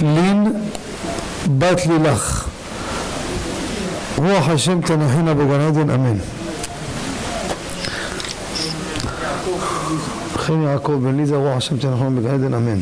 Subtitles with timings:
[0.00, 0.52] לין
[1.58, 2.48] בת לילך.
[4.16, 6.16] רוח השם תנחינה בגן עדן אמן.
[10.36, 12.80] חן יעקב בן ליזה רוח השם תנחינה בגן עדן אמן.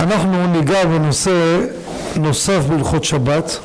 [0.00, 1.60] אנחנו ניגע בנושא
[2.16, 3.58] נוסף בהלכות שבת.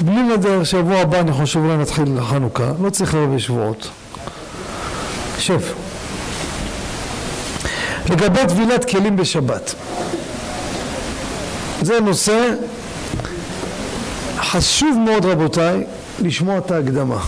[0.00, 3.88] בלי נדר, שבוע הבא אני חושב אולי נתחיל חנוכה, לא צריך הרבה שבועות.
[5.38, 5.60] שב.
[8.10, 9.74] לגבי טבילת כלים בשבת.
[11.82, 12.50] זה נושא
[14.38, 15.84] חשוב מאוד רבותיי
[16.22, 17.18] לשמוע את ההקדמה.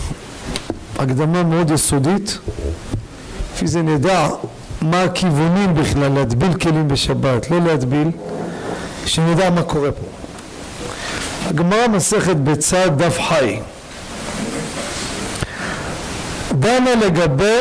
[0.99, 2.37] הקדמה מאוד יסודית,
[3.53, 4.27] לפי זה נדע
[4.81, 8.07] מה הכיוונים בכלל להטביל כלים בשבת, לא להטביל,
[9.05, 10.05] שנדע מה קורה פה.
[11.49, 13.59] הגמרא מסכת בצד דף חי
[16.59, 17.59] דנה לגבי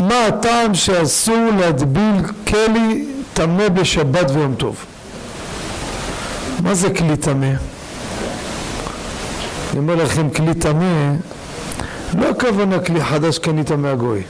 [0.00, 2.14] מה הטעם שאסור להטביל
[2.46, 4.76] כלי טמא בשבת ויום טוב.
[6.62, 7.52] מה זה כלי טמא?
[9.72, 11.12] אני אומר לכם כלי טמא,
[12.18, 14.22] לא הכוונה כלי חדש קנית מהגוי.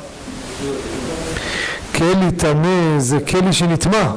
[1.95, 4.11] כלי טמא זה כלי שנטמע,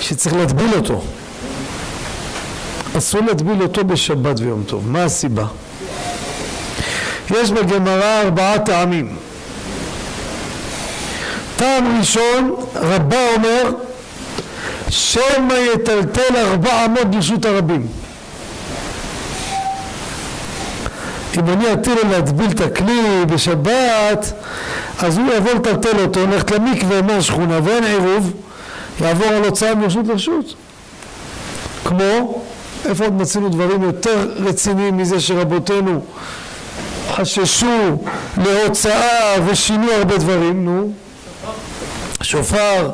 [0.00, 1.02] שצריך להטביל אותו.
[2.98, 4.88] אסור להטביל אותו בשבת ויום טוב.
[4.88, 5.44] מה הסיבה?
[7.30, 9.16] יש בגמרא ארבעה טעמים.
[11.58, 13.72] טעם ראשון, רבה אומר,
[14.88, 17.86] שמא יטלטל ארבע אמות ברשות הרבים.
[21.38, 24.32] אם אני אתיר לו להטביל את הכלי בשבת,
[24.98, 28.32] אז הוא יבוא לטלטל אותו, הולכת למקווה מהשכונה ואין עירוב,
[29.00, 30.54] יעבור על הוצאה מרשות לרשות.
[31.84, 32.42] כמו
[32.84, 36.00] איפה עוד מצאנו דברים יותר רציניים מזה שרבותינו
[37.10, 37.96] חששו
[38.44, 40.92] להוצאה ושינו הרבה דברים, נו,
[42.22, 42.90] שופר,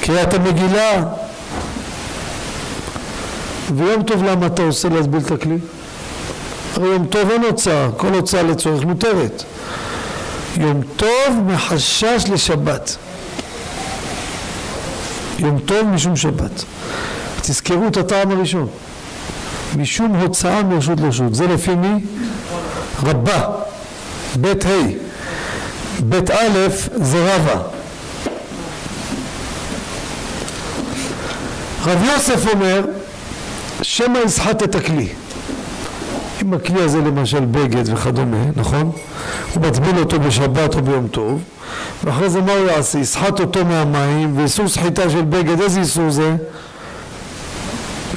[0.00, 1.02] קריאת המגילה
[3.74, 5.58] ויום טוב למה אתה עושה להסביל את הכלי?
[6.74, 9.42] הרי יום טוב אין הוצאה, כל הוצאה לצורך מותרת.
[10.56, 12.96] יום טוב מחשש לשבת.
[15.38, 16.64] יום טוב משום שבת.
[17.40, 18.66] תזכרו את הטעם הראשון.
[19.76, 21.34] משום הוצאה מרשות לרשות.
[21.34, 22.04] זה לפי מי?
[23.02, 23.40] רבה.
[24.36, 24.68] בית ה'.
[26.00, 27.62] בית א' זה רבה.
[31.86, 32.84] רב יוסף אומר
[33.82, 35.08] שמא יסחט את הכלי.
[36.42, 38.90] אם הכלי הזה למשל בגד וכדומה, נכון?
[39.54, 41.42] הוא מטביל אותו בשבת או ביום טוב
[42.04, 42.98] ואחרי זה מה הוא יעשה?
[42.98, 46.36] יסחט אותו מהמים ואיסור סחיטה של בגד, איזה איסור זה?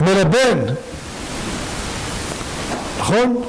[0.01, 0.59] מלבן
[2.99, 3.41] נכון?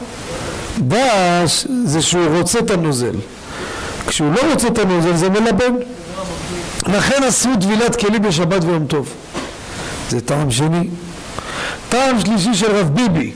[0.79, 3.15] דש זה שהוא רוצה את הנוזל
[4.07, 5.75] כשהוא לא רוצה את הנוזל זה מלבן
[6.87, 9.15] לכן אסרו טבילת כלים בשבת ויום טוב
[10.09, 10.89] זה טעם שני
[11.89, 13.33] טעם שלישי של רב ביבי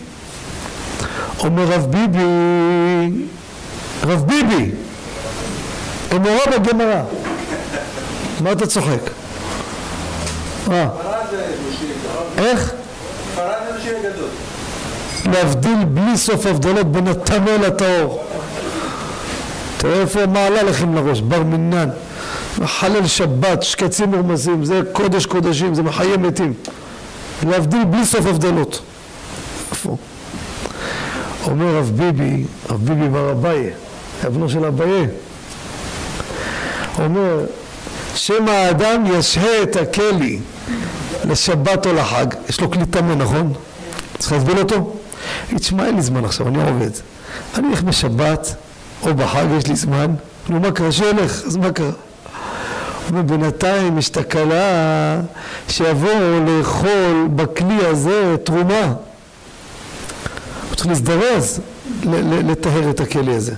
[1.39, 2.25] אומר רב ביבי
[4.03, 4.71] רב ביבי
[6.13, 7.03] אמורה בגמרא
[8.41, 9.11] מה אתה צוחק?
[10.67, 10.89] מה?
[12.39, 12.73] איך?
[15.33, 18.25] להבדיל בלי סוף הבדלות בין הטמא לטהור.
[19.77, 21.89] תראה איפה מעלה לכם לראש, בר מינן,
[22.59, 26.53] מחלל שבת, שקצים מורמזים, זה קודש קודשים, זה מחיי מתים.
[27.43, 28.83] להבדיל בלי סוף הבדלות.
[31.47, 33.71] אומר רב ביבי, רב ביבי בר אביי,
[34.27, 35.07] אבנו של אביי,
[36.99, 37.45] אומר
[38.15, 40.39] שמא האדם ישהה את הכלי
[41.25, 43.53] לשבת או לחג, יש לו כלי טמא, נכון?
[44.19, 44.93] צריך להסביר אותו?
[45.57, 46.91] תשמע, אין לי זמן עכשיו, אני עובד.
[47.55, 48.55] אני הולך בשבת
[49.03, 50.15] או בחג, יש לי זמן.
[50.49, 50.93] נו, מה קרה?
[50.93, 51.91] שילך, אז מה קרה?
[53.13, 55.21] אומר, בינתיים יש תקלה
[55.69, 58.93] שיבואו לאכול בכלי הזה תרומה.
[60.69, 61.61] הוא צריך להזדרז
[62.31, 63.55] לטהר את הכלי הזה.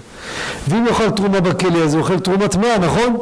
[0.69, 3.16] ואם אוכל תרומה בכלי הזה, הוא אוכל תרומה טמאה, נכון?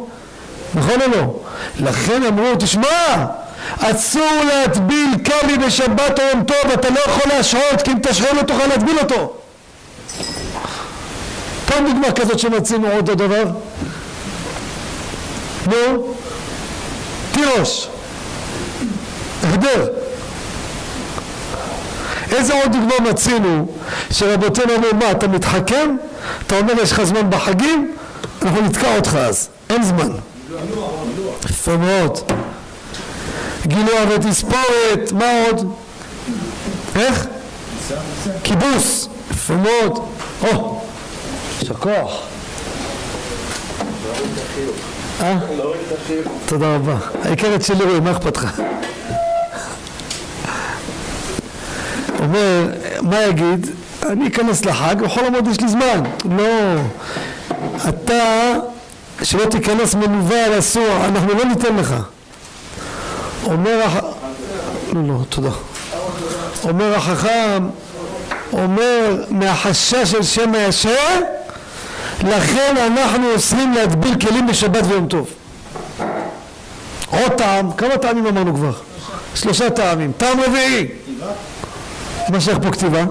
[0.74, 1.40] נכון או לא?
[1.86, 3.26] לכן אמרו, תשמע,
[3.78, 8.42] אסור להטביל כלי בשבת או יום טוב, אתה לא יכול להשרות, כי אם תשרה לא
[8.42, 9.32] תוכל להטביל אותו.
[11.66, 13.44] פעם דוגמה כזאת שמצינו עוד הדבר.
[15.66, 16.14] נו,
[17.32, 17.88] תירוש,
[19.42, 19.88] החדר.
[22.32, 23.66] איזה עוד דוגמה מצינו
[24.10, 25.96] שרבותינו אמרו מה אתה מתחכם?
[26.46, 27.94] אתה אומר יש לך זמן בחגים?
[28.42, 30.08] אנחנו נתקע אותך אז, אין זמן.
[31.50, 32.18] יפה מאוד.
[33.66, 35.72] גילוע ותספורת, מה עוד?
[36.96, 37.26] איך?
[38.44, 39.98] כיבוס, יפה מאוד.
[40.42, 40.80] או,
[41.60, 42.12] יישר כוח.
[45.20, 45.38] אה?
[46.46, 46.96] תודה רבה.
[47.24, 48.60] העיקר את שלי רואה, מה אכפת לך?
[52.20, 52.66] אומר,
[53.02, 53.66] מה יגיד?
[54.08, 56.02] אני אכנס לחג, בכל המועד יש לי זמן.
[56.36, 56.80] לא.
[57.88, 58.54] אתה,
[59.22, 61.94] שלא תיכנס מנוול אסור, אנחנו לא ניתן לך.
[63.44, 63.96] אומר הח...
[64.92, 65.50] לא, לא, תודה.
[66.64, 67.68] אומר החכם,
[68.52, 71.20] אומר מהחשש של שם הישר,
[72.20, 75.30] לכן אנחנו אוסרים להדביל כלים בשבת ויום טוב.
[77.10, 78.72] עוד טעם, כמה טעמים אמרנו כבר?
[79.34, 80.12] שלושה טעמים.
[80.16, 80.88] טעם רביעי.
[82.28, 83.04] מה שייך פה כתיבה?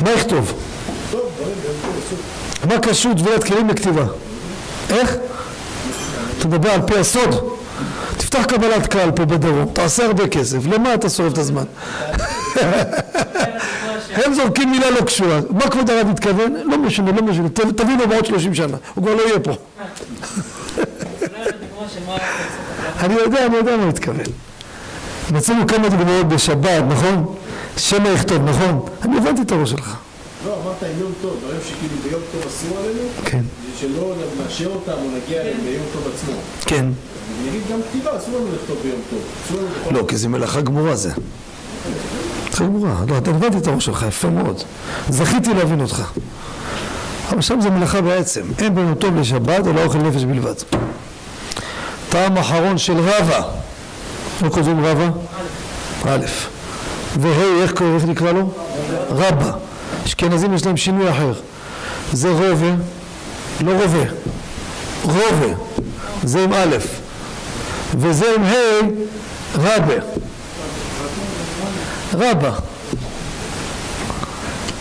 [0.00, 0.52] מה יכתוב?
[2.68, 4.04] מה קשור טבילת כלים לכתיבה?
[4.90, 5.16] איך?
[6.38, 7.58] אתה מדבר על פי הסוד?
[8.16, 11.64] תפתח קבלת קהל פה בדרום, תעשה הרבה כסף, למה אתה שורף את הזמן?
[14.14, 16.54] הם זורקים מילה לא קשורה, מה כבוד הרב מתכוון?
[16.64, 19.52] לא משנה, לא משנה, תבינו בעוד שלושים שנה, הוא כבר לא יהיה פה.
[23.00, 24.20] אני יודע, אני יודע מה הוא מתכוון.
[25.30, 27.34] מצאנו כמה דוגמאות בשבת, נכון?
[27.76, 28.80] שמא יכתוב, נכון?
[29.02, 29.96] אני הבנתי את הראש שלך.
[30.46, 33.08] לא, אמרת יום טוב, דברים שכאילו ביום טוב אסור עלינו?
[33.24, 33.42] כן.
[33.80, 36.32] שלא נאשר אותם או נגיע אליהם ביום טוב עצמו.
[36.66, 36.86] כן.
[37.40, 39.92] אני אגיד גם כתיבה, אסור לנו לכתוב ביום טוב.
[39.92, 41.10] לא, כי זה מלאכה גמורה זה.
[42.58, 42.94] גמורה.
[43.08, 44.62] לא, אתה הבנתי את הראש שלך, יפה מאוד.
[45.08, 46.02] זכיתי להבין אותך.
[47.30, 48.42] אבל שם זה מלאכה בעצם.
[48.58, 50.54] אין ביום טוב לשבת אלא אוכל נפש בלבד.
[52.08, 53.42] טעם אחרון של רבא.
[54.42, 55.08] לא כותבים רבא?
[56.06, 56.26] א',
[57.20, 58.52] וה', איך קוראים, איך נקרא לו?
[59.10, 59.52] רבא.
[60.06, 61.32] אשכנזים יש להם שינוי אחר.
[62.12, 62.74] זה רובה,
[63.60, 64.10] לא רובה,
[65.04, 65.54] רובה,
[66.24, 66.76] זה עם א',
[67.98, 68.54] וזה עם ה',
[69.54, 69.94] רבה.
[72.14, 72.50] רבה.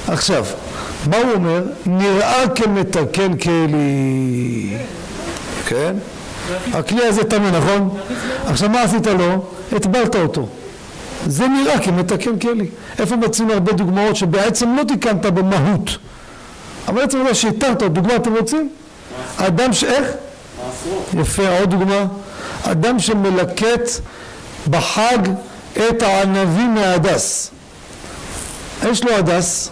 [0.08, 0.46] עכשיו,
[1.08, 1.64] מה הוא אומר?
[1.86, 4.78] נראה כמתקן כלי.
[5.66, 5.96] כן?
[6.74, 7.98] הכלי הזה טמא, נכון?
[8.46, 9.46] עכשיו מה עשית לו?
[9.76, 10.48] הטבלת אותו.
[11.28, 12.70] זה נראה כמתקן כלי.
[13.00, 15.98] איפה מצאנו הרבה דוגמאות שבעצם לא תיקנת במהות,
[16.88, 18.70] אבל בעצם לא שהתרת, דוגמה אתם רוצים?
[19.38, 19.84] אדם ש...
[19.84, 20.08] איך?
[21.14, 22.06] יפה, עוד דוגמה.
[22.64, 23.90] אדם שמלקט
[24.70, 25.18] בחג
[25.78, 27.52] את הענבים מההדס.
[28.92, 29.70] יש לו הדס,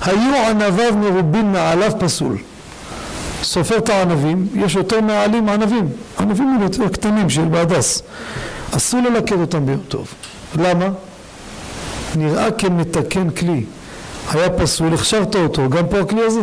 [0.00, 2.36] היו ענביו מרובין מעליו פסול.
[3.42, 5.88] סופר את הענבים, יש יותר מעלים ענבים.
[6.20, 8.02] ענבים הם יותר קטנים של בהדס.
[8.70, 10.06] אסור ללקט אותם ביום טוב.
[10.56, 10.88] למה?
[12.16, 13.64] נראה כמתקן כלי.
[14.30, 16.40] היה פסול, הכשרת אותו, גם פה הכלי הזה.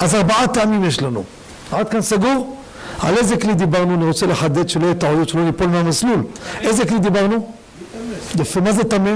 [0.00, 1.24] אז ארבעה טעמים יש לנו.
[1.72, 2.56] עד כאן סגור?
[3.00, 3.94] על איזה כלי דיברנו?
[3.94, 6.22] אני רוצה לחדד שלא יהיה טעויות, שלא ניפול מהמסלול.
[6.60, 7.50] איזה כלי דיברנו?
[8.40, 9.14] יפה, מה זה טמא?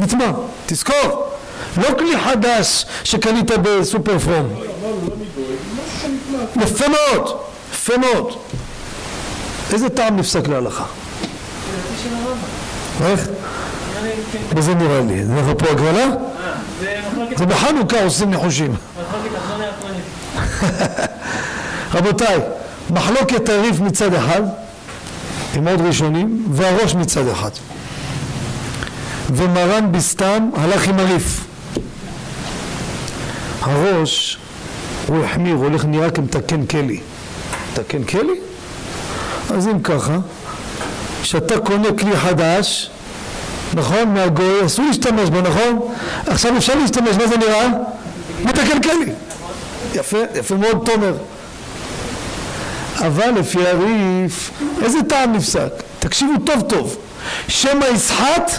[0.00, 0.30] נטמע,
[0.66, 1.24] תזכור.
[1.76, 4.48] לא כלי חדש שקנית בסופר פרום.
[6.56, 7.36] יפה מאוד,
[7.72, 8.32] יפה מאוד.
[9.72, 10.84] איזה טעם נפסק להלכה?
[13.04, 13.28] איך?
[14.56, 15.24] וזה נראה לי?
[15.24, 16.06] זה אנחנו פה הגרלה?
[17.36, 18.74] זה בחנוכה עושים ניחושים.
[21.94, 22.38] רבותיי,
[22.90, 24.42] מחלוקת הריף מצד אחד,
[25.58, 27.50] עם עוד ראשונים, והראש מצד אחד.
[29.30, 31.44] ומרן בסתם הלך עם הריף.
[33.62, 34.38] הראש,
[35.06, 37.00] הוא החמיר, הולך נראה כמתקן כלי.
[37.72, 38.34] מתקן כלי?
[39.50, 40.18] אז אם ככה,
[41.22, 42.90] כשאתה קונה כלי חדש,
[43.74, 45.94] נכון, מהגוי, אסור להשתמש בו, נכון?
[46.26, 47.68] עכשיו אפשר להשתמש, מה זה נראה?
[48.44, 49.12] מתקן כלי.
[49.94, 51.14] יפה, יפה מאוד תומר.
[53.06, 54.50] אבל לפי הריף,
[54.82, 55.70] איזה טעם נפסק?
[55.98, 56.96] תקשיבו טוב טוב.
[57.48, 58.52] שמא יסחט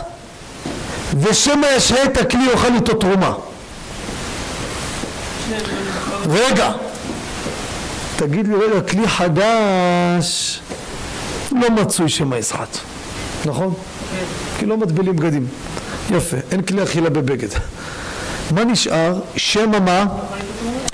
[1.20, 3.34] ושמא ישהה את הכלי יאכל איתו תרומה.
[6.30, 6.72] רגע,
[8.16, 10.60] תגיד לי רגע, כלי חדש
[11.52, 12.78] לא מצוי שמא יסחט,
[13.46, 13.74] נכון?
[14.60, 15.48] כי לא מטבילים בגדים.
[16.12, 17.48] יפה, אין כלי אכילה בבגד.
[18.52, 19.20] מה נשאר?
[19.36, 20.06] שמא מה?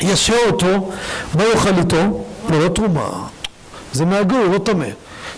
[0.01, 0.91] ישהה אותו,
[1.33, 2.25] מה יאכל איתו?
[2.49, 3.09] לא, לא תרומה.
[3.95, 4.85] זה מהגוי, לא טמא.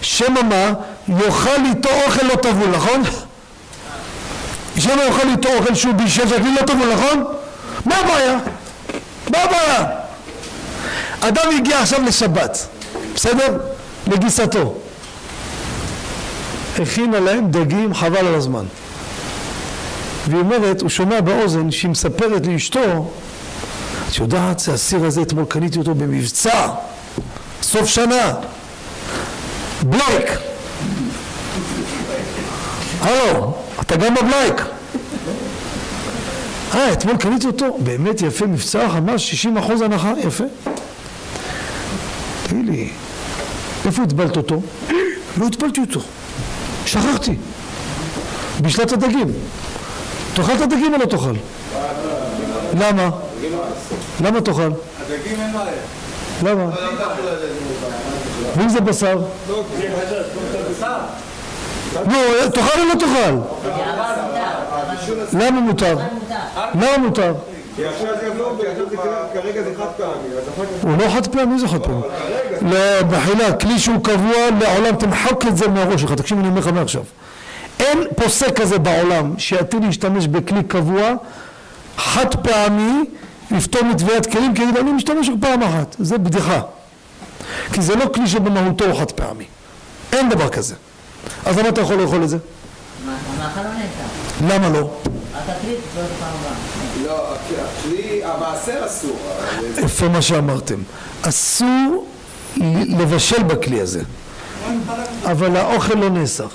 [0.01, 0.73] שמא מה?
[1.07, 3.03] יאכל איתו אוכל לא טבול, נכון?
[4.77, 7.23] שמא יאכל איתו אוכל שהוא בישל שהכלי לא טבול, נכון?
[7.85, 8.37] מה הבעיה?
[9.31, 9.85] מה הבעיה?
[11.19, 12.67] אדם הגיע עכשיו לשבת,
[13.15, 13.57] בסדר?
[14.07, 14.73] לגיסתו.
[16.79, 18.65] הכינה להם דגים חבל על הזמן.
[20.27, 23.11] והיא אומרת, הוא שומע באוזן שהיא מספרת לאשתו,
[24.09, 26.67] את יודעת, זה הסיר הזה, אתמול קניתי אותו במבצע,
[27.67, 28.33] סוף שנה,
[29.83, 30.29] בלייק.
[33.01, 34.62] הלו, אתה גם בבלייק.
[36.75, 40.43] אה, אתמול קניתי אותו, באמת יפה, מבצע ממש 60 אחוז הנחה, יפה.
[42.51, 42.89] לי,
[43.86, 44.62] איפה הטבלת אותו?
[45.38, 46.00] לא הטבלתי אותו,
[46.86, 47.36] שכחתי.
[48.62, 49.31] בשלת הדגים.
[50.33, 51.33] תאכל את הדגים או לא תאכל?
[52.79, 53.09] למה?
[54.21, 54.62] למה תאכל?
[54.62, 55.71] הדגים אין בעיה.
[56.44, 56.63] למה?
[58.58, 59.20] ואם זה בשר?
[62.06, 62.15] נו,
[62.53, 63.36] תאכל או לא תאכל?
[65.34, 65.98] למה מותר?
[66.75, 67.34] למה מותר?
[67.79, 67.89] לא.
[70.82, 72.01] הוא לא חד פעמי, מי זה חד פעמי?
[72.62, 72.79] לא,
[73.12, 77.01] מחילה, כלי שהוא קבוע לעולם, תמחק את זה מהראש שלך, תקשיב, אני אומר לך מעכשיו.
[77.79, 81.12] אין פוסק כזה בעולם שיתיר להשתמש בכלי קבוע,
[81.98, 83.03] חד פעמי,
[83.51, 85.95] לפתור מטביעת כלים, כי יגיד, אני משתמש רק פעם אחת.
[85.99, 86.61] זה בדיחה.
[87.73, 89.45] כי זה לא כלי שבמהותו הוא חד פעמי.
[90.13, 90.75] אין דבר כזה.
[91.45, 92.37] אז למה אתה יכול לאכול את זה?
[93.05, 93.13] לא.
[94.55, 94.89] למה לא?
[95.35, 96.03] התקליט לא.
[97.05, 99.17] לא, הכלי, המעשר אסור.
[99.59, 100.75] אבל- יפה מה שאמרתם.
[101.21, 102.05] אסור
[102.97, 104.01] לבשל בכלי הזה.
[105.25, 106.47] אבל האוכל לא נאסר.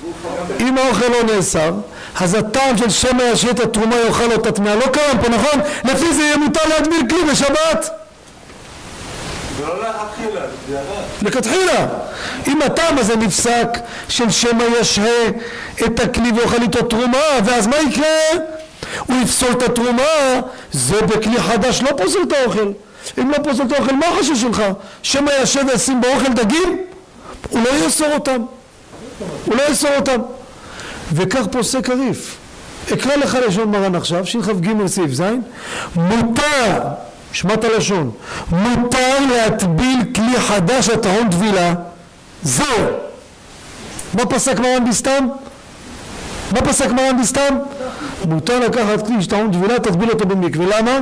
[0.59, 1.73] אם האוכל לא נאסר,
[2.19, 4.75] אז הטעם של שמא ישרה את התרומה יאכל אותה טמאה.
[4.75, 5.59] לא קיים פה, נכון?
[5.83, 7.89] לפי זה יהיה מותר להדביר כלי בשבת.
[11.21, 11.87] לכתחילה.
[12.47, 13.67] אם הטעם הזה נפסק
[14.09, 15.27] של שמא ישרה
[15.85, 18.43] את הכלי ויאכל איתו תרומה, ואז מה יקרה?
[19.07, 20.39] הוא יפסול את התרומה,
[20.71, 22.71] זה בכלי חדש לא פוסל את האוכל.
[23.17, 24.61] אם לא פוסל את האוכל, מה החשש שלך?
[25.03, 26.92] שמא ישב וישים באוכל דגים?
[27.49, 28.41] הוא לא יאסור אותם.
[29.45, 30.21] הוא לא יאסור אותם.
[31.13, 32.37] וכך פוסק הריף.
[32.93, 35.21] אקרא לך לשון מרן עכשיו, שכ"ג סעיף ז',
[35.95, 36.79] מותר,
[37.31, 38.11] שמע את הלשון,
[38.51, 41.73] מותר להטביל כלי חדש הטעון טבילה.
[42.43, 42.87] זהו.
[44.13, 45.27] מה פסק מרן בסתם?
[46.51, 47.57] מה פסק מרן בסתם?
[48.25, 50.65] מותר לקחת כלי שטעון טבילה, תטביל אותו במקווה.
[50.79, 50.99] למה?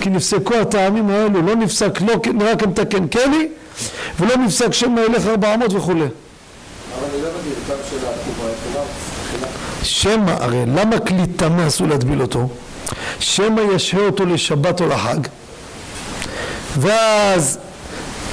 [0.00, 3.48] כי נפסקו הטעמים האלו, לא נפסק לא רק כמתקן כלי,
[4.20, 6.00] ולא נפסק שמא ילך ארבע אמות וכולי.
[6.00, 6.08] אבל
[7.14, 7.52] אני לא מבין,
[7.90, 7.96] של
[9.82, 12.48] שמא, הרי למה כלי טמא אסור להטביל אותו?
[13.18, 15.18] שמא ישהה אותו לשבת או לחג
[16.78, 17.58] ואז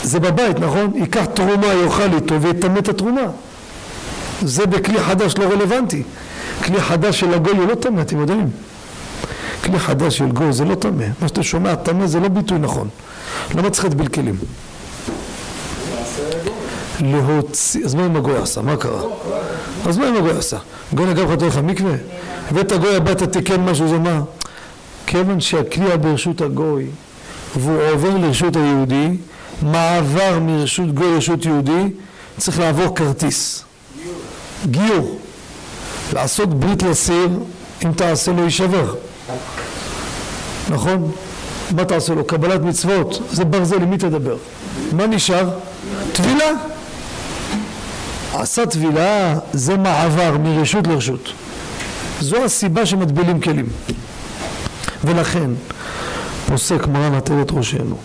[0.04, 0.92] זה בבית, נכון?
[0.96, 3.26] ייקח תרומה, יאכל איתו ויטמא את התרומה
[4.42, 6.04] זה בכלי חדש לא רלוונטי
[6.64, 8.50] כלי חדש של הגוי הוא לא טמא, אתם יודעים?
[9.64, 12.88] כלי חדש של גוי זה לא טמא מה שאתה שומע טמא זה לא ביטוי נכון
[13.56, 14.36] למה צריך להטביל כלים?
[17.04, 18.62] להוציא, אז מה אם הגוי עשה?
[18.62, 19.02] מה קרה?
[19.86, 20.58] אז מה אם הגוי עשה?
[20.94, 21.94] גוי נגע לך דרך המקווה?
[22.52, 24.22] הבאת גוי הביתה תיקן משהו זה מה?
[25.08, 26.86] כיוון שהכלי היה ברשות הגוי
[27.56, 29.18] והוא עובר לרשות היהודי
[29.62, 31.90] מעבר מרשות גוי לרשות יהודי
[32.38, 33.64] צריך לעבור כרטיס
[34.66, 35.20] גיור
[36.14, 37.30] לעשות ברית לסיר
[37.86, 38.96] אם תעשה לו יישבר
[40.70, 41.12] נכון?
[41.72, 42.24] מה תעשה לו?
[42.24, 44.36] קבלת מצוות זה ברזל, עם מי תדבר?
[44.92, 45.50] מה נשאר?
[46.14, 46.52] טבילה
[48.34, 51.30] עשה טבילה זה מעבר מרשות לרשות.
[52.20, 53.66] זו הסיבה שמטבילים כלים.
[55.04, 55.50] ולכן
[56.48, 57.98] פוסק מרן עטרת את ראשנו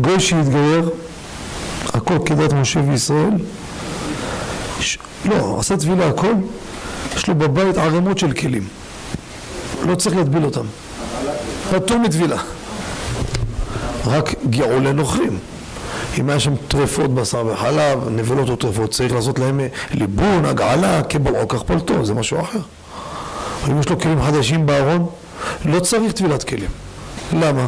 [0.00, 0.90] גוי שהתגייר
[1.94, 3.30] הכל כדת משה וישראל
[4.80, 4.98] ש...
[5.24, 6.32] לא, עשה טבילה הכל
[7.16, 8.68] יש לו בבית ערימות של כלים.
[9.86, 10.64] לא צריך להטביל אותם.
[11.70, 12.42] פטור מטבילה.
[14.06, 15.38] רק גאולי נוכרים
[16.18, 19.60] אם היה שם טרפות בשר וחלב, נבלות או טרפות, צריך לעשות להם
[19.94, 22.58] ליבון, הגעלה, כבלעו כך פלטו, זה משהו אחר.
[23.68, 25.06] אם יש לו כלים חדשים בארון,
[25.64, 26.70] לא צריך טבילת כלים.
[27.32, 27.66] למה?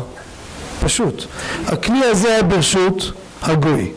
[0.80, 1.24] פשוט.
[1.66, 3.12] הכלי הזה היה ברשות
[3.42, 3.92] הגוי.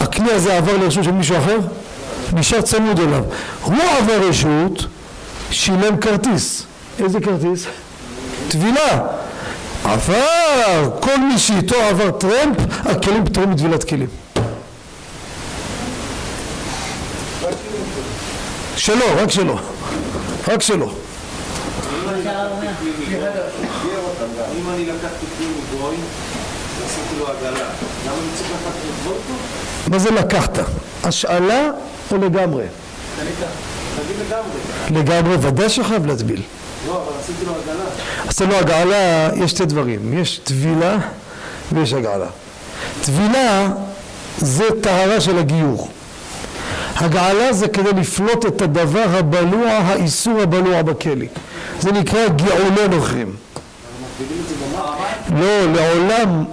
[0.00, 1.58] הכלי הזה עבר לרשות של מישהו אחר,
[2.32, 3.24] נשאר צמוד אליו.
[3.62, 4.86] הוא עבר רשות,
[5.50, 6.66] שילם כרטיס.
[6.98, 7.66] איזה כרטיס?
[8.48, 9.06] טבילה.
[9.84, 14.08] עבר, כל מי שאיתו עבר טרמפ, הכלים פטורים מטבילת כלים.
[18.76, 19.58] שלו, רק שלו.
[20.48, 20.90] רק שלו.
[24.56, 25.96] אם אני לקחתי כלי מגוי,
[26.80, 29.90] ועשיתי לו עגלה, למה אני צריך לקחת לגבות אותו?
[29.90, 30.58] מה זה לקחת?
[31.04, 31.70] השאלה
[32.10, 32.64] או לגמרי?
[34.28, 34.60] לגמרי.
[34.90, 36.42] לגמרי ודאי שחייב להטביל.
[36.86, 37.84] לא, אבל עשיתי לו עגלה.
[38.28, 40.98] עשה לו הגעלה, יש שתי דברים, יש טבילה
[41.72, 42.26] ויש הגעלה.
[43.02, 43.68] טבילה
[44.38, 45.90] זה טהרה של הגיור.
[46.96, 51.28] הגעלה זה כדי לפלוט את הדבר הבלוע, האיסור הבלוע בכלי.
[51.80, 53.36] זה נקרא גאולי נוכרים.
[55.30, 56.44] לא, לעולם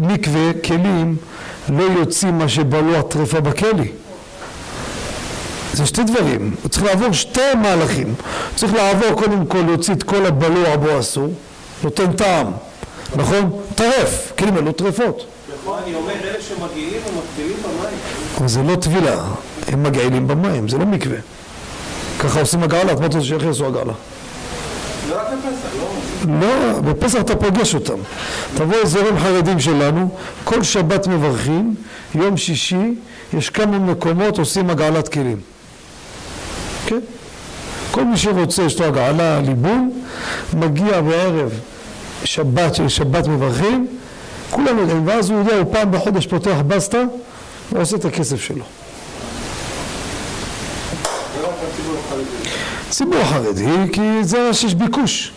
[0.00, 1.16] מקווה, כלים,
[1.68, 3.88] לא יוצאים מה שבלוע טרפה בכלי.
[5.76, 10.02] זה שתי דברים, הוא צריך לעבור שתי מהלכים, הוא צריך לעבור קודם כל להוציא את
[10.02, 11.28] כל הבלוע בו אסור,
[11.82, 12.46] נותן טעם,
[13.16, 13.50] נכון?
[13.74, 15.26] טרף, כלים אלו טרפות,
[15.66, 17.98] מה אני אומר, אלה שמגיעים ומטבילים במים.
[18.38, 19.24] אבל זה לא טבילה,
[19.68, 21.18] הם מגעילים במים, זה לא מקווה.
[22.18, 23.92] ככה עושים הגרלה, את מה אתה שאיך יעשו הגרלה?
[25.10, 26.40] רק בפסח, לא?
[26.40, 27.98] לא, בפסח אתה פוגש אותם.
[28.54, 30.08] תבוא אזורים חרדים שלנו,
[30.44, 31.74] כל שבת מברכים,
[32.14, 32.94] יום שישי,
[33.34, 35.55] יש כמה מקומות עושים הגעלת כלים.
[37.96, 40.02] כל מי שרוצה, יש לו הגעלה, ליבון,
[40.54, 41.60] מגיע בערב
[42.24, 43.86] שבת של שבת מברכים,
[44.50, 47.02] כולם יודעים, ואז הוא יודע, הוא פעם בחודש פותח בסטה
[47.72, 48.64] ועושה את הכסף שלו.
[52.90, 55.32] ציבור חרדי, כי זה שיש ביקוש.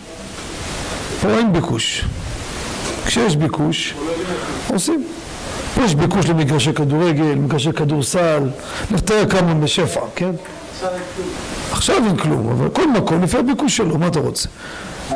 [1.22, 2.06] פה אין ביקוש.
[3.06, 3.94] כשיש ביקוש,
[4.68, 5.04] עושים.
[5.76, 8.50] פה יש ביקוש למגרשי כדורגל, מגרשי כדורסל,
[8.92, 10.32] לתאר כמה בשפע, כן?
[11.80, 14.50] עכשיו אין כלום, אבל כל מקום לפי הביקוש שלו, מה אתה רוצה?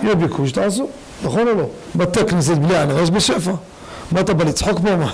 [0.04, 0.88] יהיה ביקוש, תעשו,
[1.24, 1.66] נכון או לא?
[1.96, 3.52] בתי כנסת בלי עין, יש בשפע.
[4.12, 4.96] מה אתה בא לצחוק פה?
[4.96, 5.12] מה?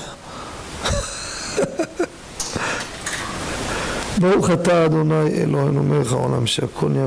[4.22, 7.06] ברוך אתה אדוני אלוהינו מלך העולם שהכל נהיה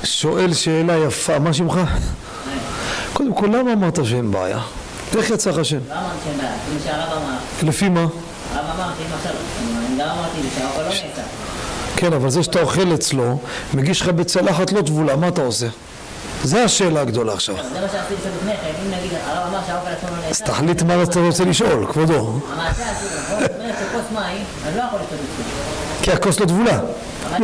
[0.00, 0.06] זה?
[0.06, 1.78] שואל שאלה יפה, מה שמך?
[3.12, 4.60] קודם כל, למה אמרת שאין בעיה?
[5.16, 5.78] איך יצא לך שם?
[5.88, 8.00] לא אמרתי שאין בעיה, כמו שהרב אמר, לפי מה?
[8.00, 9.32] הרב אמר שאם עכשיו,
[9.88, 11.22] אני גם אמרתי שהאוכל לא נעשה.
[11.96, 13.38] כן, אבל זה שאתה אוכל אצלו,
[13.74, 15.66] מגיש לך בצלחת לא טבולה, מה אתה עושה?
[16.44, 17.54] זה השאלה הגדולה עכשיו.
[17.56, 20.82] זה מה לשאול לפני כן, אם נגיד הרב אמר שהאוכל עצמו לא אז נעשה, תחליט
[20.82, 22.40] מה אתה רוצה לשאול, כבודו.
[22.52, 22.82] המעשה
[23.22, 23.40] נכון?
[23.40, 26.80] זאת אומרת שכוס מים, אני לא יכול לשתות את כי הכוס לא טבולה.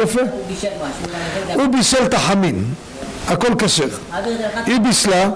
[0.03, 0.21] יפה.
[0.21, 2.65] הוא בישל משהו, ואני לא יודע, הוא בישל את החמין,
[3.29, 3.89] הכל כשר.
[4.67, 5.29] היא בישלה,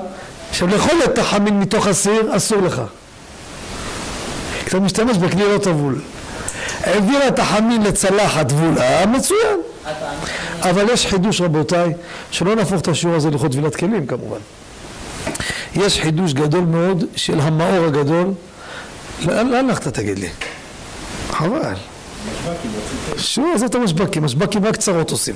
[0.50, 2.82] עכשיו לאכול את החמין מתוך הסיר, אסור לך.
[4.64, 6.00] כי אתה משתמש בכלי לא טבול.
[6.80, 9.58] העבירה את החמין לצלחת טבולה, מצוין.
[9.84, 10.70] עד פעם.
[10.70, 11.92] אבל יש חידוש רבותיי,
[12.30, 14.38] שלא נהפוך את השיעור הזה לכבוד טבילת כלים כמובן.
[15.74, 18.26] יש חידוש גדול מאוד של המאור הגדול.
[19.26, 20.28] לאן לאן הלכת תגיד לי?
[21.30, 21.74] חבל.
[23.16, 25.34] שוב, עזוב את המשבקים, משבקים רק צרות עושים.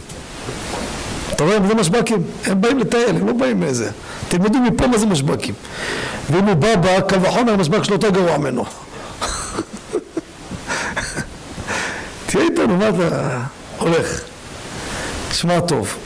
[1.43, 3.91] אתה רואה, זה משבקים, הם באים לטייל, הם לא באים מאיזה.
[4.29, 5.55] תלמדו מפה מה זה משבקים.
[6.31, 8.65] ואם הוא בא בה, קל וחומר, המשבק שלו יותר גרוע ממנו.
[12.27, 13.39] תהיה איתנו, מה אתה
[13.79, 14.21] הולך?
[15.33, 15.97] שמע טוב,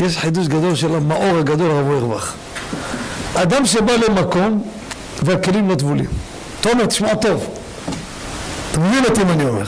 [0.00, 2.32] יש חידוש גדול של המאור הגדול הרב אוירבך.
[3.34, 4.64] אדם שבא למקום
[5.22, 6.06] והכלים לא טבולים.
[6.60, 7.46] תומר, תשמע טוב.
[8.70, 9.66] אתה מבין אותי מה אני אומר?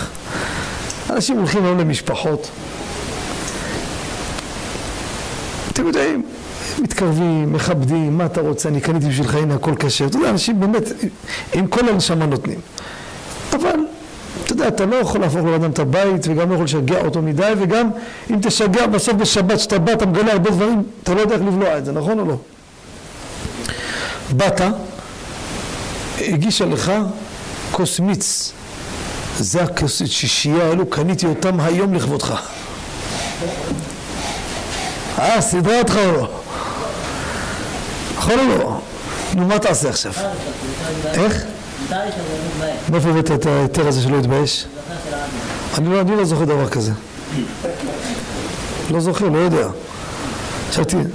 [1.11, 2.51] אנשים הולכים היום למשפחות.
[5.79, 6.23] אתם יודעים,
[6.79, 10.07] מתקרבים, מכבדים, מה אתה רוצה, אני קניתי בשבילך, הנה הכל כשר.
[10.07, 10.83] אתה יודע, אנשים באמת,
[11.53, 12.59] עם כל הנשמה נותנים.
[13.53, 13.81] אבל,
[14.45, 17.53] אתה יודע, אתה לא יכול להפוך לאדם את הבית, וגם לא יכול לשגע אותו מדי,
[17.59, 17.91] וגם
[18.31, 21.79] אם תשגע בסוף בשבת, שאתה בא, אתה מגלה הרבה דברים, אתה לא יודע איך לבלוע
[21.79, 22.37] את זה, נכון או לא?
[24.31, 24.61] באת,
[26.19, 26.93] הגישה לך
[27.71, 28.53] כוס מיץ.
[29.39, 32.41] זה הכוסית שישייה האלו, קניתי אותם היום לכבודך.
[35.19, 36.29] אה, סידרה אותך או לא?
[38.17, 38.81] נכון או לא?
[39.35, 40.13] נו, מה תעשה עכשיו?
[41.15, 41.45] איך?
[42.91, 44.67] מאיפה הבאת את ההיתר הזה שלא הרב.
[45.79, 46.93] אני לא, לא זוכר דבר כזה.
[48.91, 49.69] לא זוכר, לא יודע.
[50.71, 51.09] חשבתי, לגבי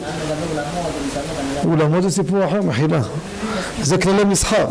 [1.65, 2.99] אולמות זה סיפור אחר, מחילה.
[3.81, 4.67] זה כללי מסחר.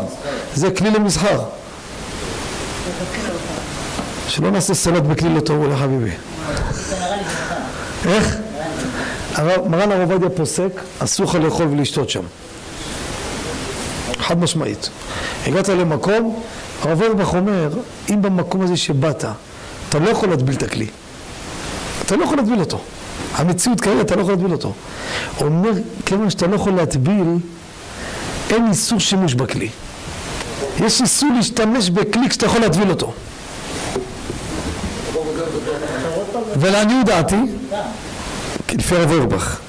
[0.55, 1.41] זה כלי למסחר.
[4.27, 6.11] שלא נעשה סלט בכלי לא טוב, אולי חביבי.
[8.05, 8.35] איך?
[9.41, 12.21] מרן הרב עובדיה פוסק, אסור לך לאכול ולשתות שם.
[14.19, 14.89] חד משמעית.
[15.45, 16.41] הגעת למקום,
[16.81, 17.69] הרב אורבך אומר,
[18.09, 19.25] אם במקום הזה שבאת,
[19.89, 20.87] אתה לא יכול להטביל את הכלי.
[22.05, 22.79] אתה לא יכול להטביל אותו.
[23.35, 24.73] המציאות כרגע, אתה לא יכול להטביל אותו.
[25.37, 25.71] הוא אומר,
[26.05, 27.37] כיוון שאתה לא יכול להטביל,
[28.49, 29.69] אין איסור שימוש בכלי.
[30.79, 33.13] יש איסור להשתמש בכלי כשאתה יכול להטביל אותו.
[36.59, 37.35] ולעניות דעתי,
[38.77, 39.59] לפי הרב אורבך,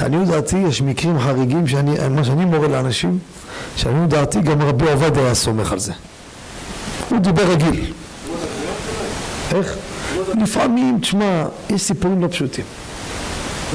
[0.00, 3.18] לעניות דעתי יש מקרים חריגים שאני, מה שאני מורה לאנשים,
[3.76, 5.92] שלעניות דעתי גם רבי עובדיה היה סומך על זה.
[7.08, 7.92] הוא דיבר רגיל.
[9.54, 9.76] איך?
[10.40, 12.64] לפעמים, תשמע, יש סיפורים לא פשוטים.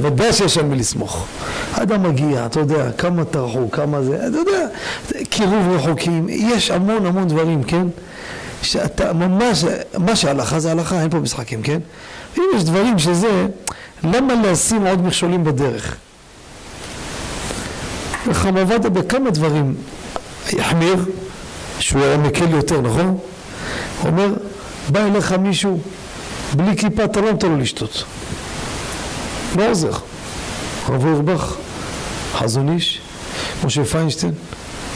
[0.02, 1.26] ודאי שיש על מי לסמוך.
[1.74, 4.68] האדם מגיע, אתה יודע, כמה טרחו, כמה זה, אתה יודע,
[5.30, 7.88] קירוב רחוקים, יש המון המון דברים, כן?
[8.62, 9.66] שאתה ממש,
[9.98, 11.80] מה שהלכה זה הלכה, אין פה משחקים, כן?
[12.38, 13.48] אם יש דברים שזה,
[14.04, 15.96] למה לשים עוד מכשולים בדרך?
[18.28, 19.76] וחם עבדה בכמה דברים
[20.60, 21.06] החמיר,
[21.80, 23.18] שהוא היה מקל יותר, נכון?
[24.02, 24.34] הוא אומר,
[24.90, 25.80] בא אליך מישהו
[26.56, 28.04] בלי כיפה, אתה לא נותן לו לשתות.
[29.56, 29.92] לא עוזר.
[30.86, 31.56] הרב אורבך,
[32.34, 33.02] חזון איש,
[33.66, 34.34] משה פיינשטיין,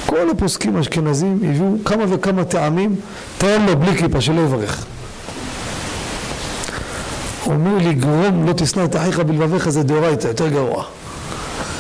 [0.06, 2.96] כל הפוסקים האשכנזים הביאו כמה וכמה טעמים,
[3.38, 4.86] טעם לו בלי כיפה, שלא יברך.
[7.46, 10.84] אומר לי, גרום לא תשנא את אחיך בלבביך זה דאורייתא, יותר גרוע.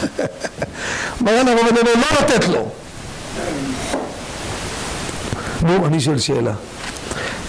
[1.21, 2.67] מרן הרב עמננו לא לתת לו.
[5.61, 6.53] נו, אני שואל שאלה.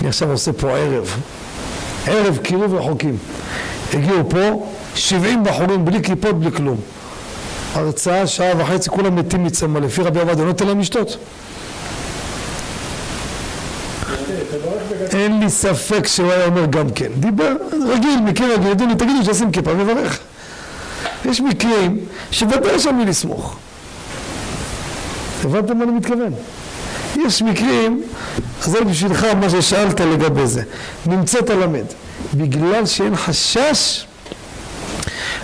[0.01, 1.17] אני עכשיו עושה פה ערב.
[2.07, 3.17] ערב קירוב רחוקים.
[3.95, 6.77] הגיעו פה 70 בחורים בלי כיפות, בלי כלום.
[7.75, 9.79] הרצאה, שעה וחצי, כולם מתים מצמא.
[9.79, 11.17] לפי רבי עבדיה, לא נותן להם לשתות.
[15.11, 17.09] אין לי ספק שהוא היה אומר גם כן.
[17.21, 17.53] דיבר,
[17.89, 20.19] רגיל, מקרה רגיל, לי, תגידו שעושים כיפה, מברך.
[21.25, 21.99] יש מקרים
[22.31, 23.57] שוודאי שם מי לסמוך.
[25.45, 26.33] הבנתם מה אני מתכוון?
[27.27, 28.03] יש מקרים,
[28.63, 30.63] זה בשבילך מה ששאלת לגבי זה.
[31.07, 31.85] נמצאת למד.
[32.35, 34.07] בגלל שאין חשש,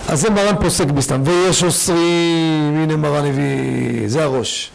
[0.07, 1.21] אז זה מרן פוסק בסתם.
[1.25, 4.71] ויש אוסרים, הנה מרן הביא, זה הראש.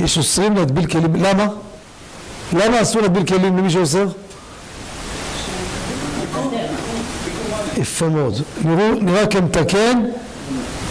[0.00, 1.46] יש אוסרים להטביל כלים, למה?
[2.52, 4.06] למה אסור להטביל כלים למי שאוסר?
[7.76, 8.34] יפה מאוד.
[8.64, 10.02] נראו, נראה כמתקן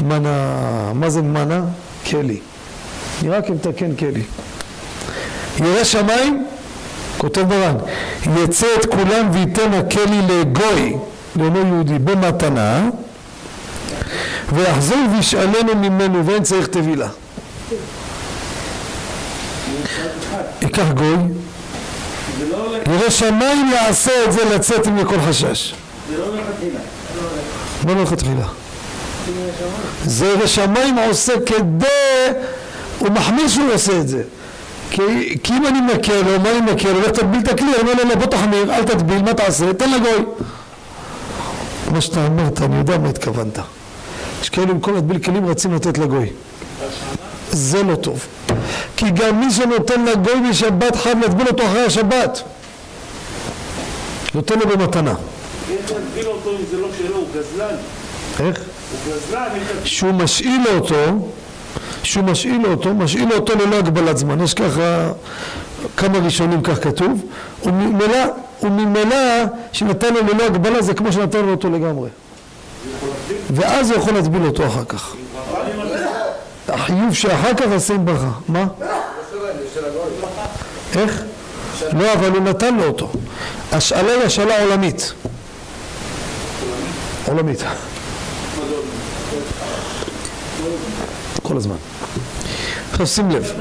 [0.05, 1.61] מנה, מה זה מנה?
[2.09, 2.39] כלי.
[3.21, 4.23] נראה כמתקן כלי.
[5.59, 6.45] ירא שמיים,
[7.17, 7.75] כותב מרן,
[8.43, 10.93] יצא את כולם וייתן הכלי לגוי,
[11.35, 12.89] לאינו יהודי, במתנה,
[14.53, 17.07] ויחזור וישאלנו ממנו ואין צריך טבילה.
[20.61, 21.15] ייקח גוי,
[22.87, 25.73] ירא שמיים יעשה את זה לצאת עם לכל חשש.
[26.17, 28.47] לא מלכתחילה.
[30.05, 31.87] זה ירא שמיים עושה כדי,
[32.99, 34.23] הוא מחמיר שהוא עושה את זה.
[34.91, 35.01] כי,
[35.49, 37.01] אם אני מקל לו, מה אני מקל לו?
[37.01, 39.73] לך תטביל את הכלי, אומר לו, לא, בוא תחמיר, אל תטביל, מה תעשה?
[39.73, 40.25] תן לגוי.
[41.91, 43.59] מה שאתה אמרת, אני יודע מה התכוונת.
[44.41, 46.29] יש כאלה במקום להטביל כלים רצים לתת לגוי.
[47.51, 48.25] זה לא טוב.
[48.97, 52.41] כי גם מי שנותן לגוי בשבת חייב להטביל אותו אחרי השבת.
[54.35, 55.13] נותן לו במתנה.
[55.69, 57.75] איך להגביל אותו אם זה לא שלו, הוא גזלן.
[58.39, 58.59] איך?
[58.91, 61.29] הוא גזלן, איך שהוא משאיל אותו,
[62.03, 64.41] שהוא משאיל אותו, משאיל אותו ללא הגבלת זמן.
[64.41, 65.11] יש ככה
[65.97, 67.25] כמה ראשונים כך כתוב,
[67.65, 68.17] וממילא,
[68.63, 72.09] וממילא שנתן לו ללא הגבלה זה כמו שנתן לו אותו לגמרי.
[73.49, 75.15] ואז הוא יכול להטביל אותו אחר כך.
[76.67, 78.31] החיוב שאחר כך עושה עם ברכה.
[78.47, 78.65] מה?
[80.95, 81.23] איך?
[81.93, 83.09] לא, אבל הוא נתן לו אותו.
[83.71, 85.13] השאלה היא השאלה עולמית.
[87.27, 87.63] עולמית.
[91.43, 91.75] כל הזמן.
[92.91, 93.53] עכשיו שים לב.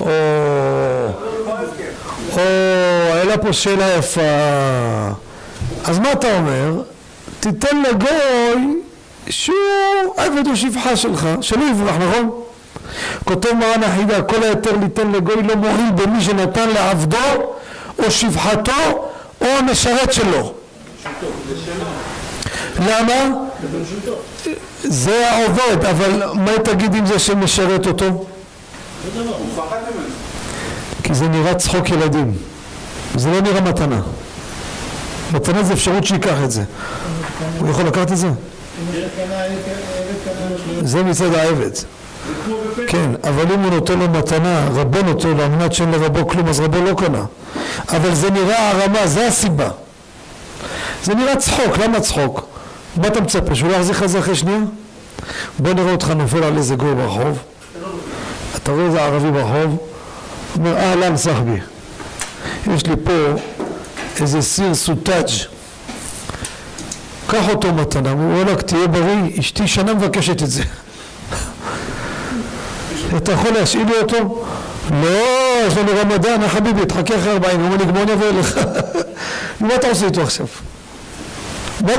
[0.00, 0.06] או,
[3.12, 4.20] העלה פה שאלה יפה.
[5.84, 6.82] אז מה אתה אומר?
[7.40, 8.80] תיתן לגוי
[9.28, 12.30] שהוא עבד או שפחה שלך, שלא יברח, נכון?
[13.24, 17.18] כותב מרן החידה, כל היתר ליתן לגוי לא מועיל במי שנתן לעבדו
[17.98, 19.08] או שפחתו
[19.40, 20.59] או המשרת שלו.
[22.78, 23.34] למה?
[24.82, 28.24] זה העובד, אבל מה תגיד עם זה שמשרת אותו?
[31.02, 32.32] כי זה נראה צחוק ילדים.
[33.16, 34.00] זה לא נראה מתנה.
[35.32, 36.62] מתנה זה אפשרות שייקח את זה.
[37.58, 38.28] הוא יכול לקחת את זה?
[40.82, 41.70] זה מצד העבד.
[42.86, 46.48] כן, אבל אם הוא נותן לו מתנה, רבו נותן לו, על מנת שאין לרבו כלום,
[46.48, 47.24] אז רבו לא קנה.
[47.88, 49.68] אבל זה נראה הרמה, זה הסיבה.
[51.04, 52.46] זה נראה צחוק, למה צחוק?
[52.96, 54.58] מה אתה מצפה, שהוא לא יחזיק לך זה אחרי שנייה?
[55.58, 57.38] בוא נראה אותך נופל על איזה גוי ברחוב.
[58.56, 59.76] אתה רואה איזה ערבי ברחוב,
[60.56, 61.58] אומר אהלן סחבי,
[62.74, 63.12] יש לי פה
[64.20, 65.28] איזה סיר סוטאג'
[67.26, 70.62] קח אותו מתנה, הוא וואלכ תהיה בריא, אשתי שנה מבקשת את זה
[73.16, 74.44] אתה יכול להשאיל לי אותו?
[74.90, 75.18] לא,
[75.66, 78.58] יש לנו רמדאן, יא חביבי, תחכה אחרי ארבעים, הוא אומר לי גמור נבוא אליך
[79.60, 80.46] מה אתה עושה איתו עכשיו?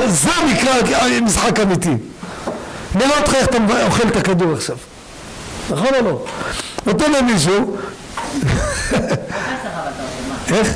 [0.07, 1.93] זה נקרא משחק אמיתי
[2.95, 4.77] נראה אותך איך אתה אוכל את הכדור עכשיו
[5.69, 6.25] נכון או לא?
[6.85, 7.77] נותן למישהו?
[10.53, 10.73] איך?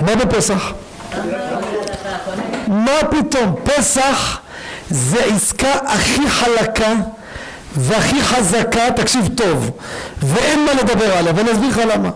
[0.00, 0.72] מה בפסח?
[2.68, 3.54] מה פתאום?
[3.64, 4.40] פסח
[4.90, 6.92] זה עסקה הכי חלקה
[7.76, 9.70] והכי חזקה, תקשיב טוב,
[10.22, 12.10] ואין מה לדבר עליה, ואני אסביר לך למה.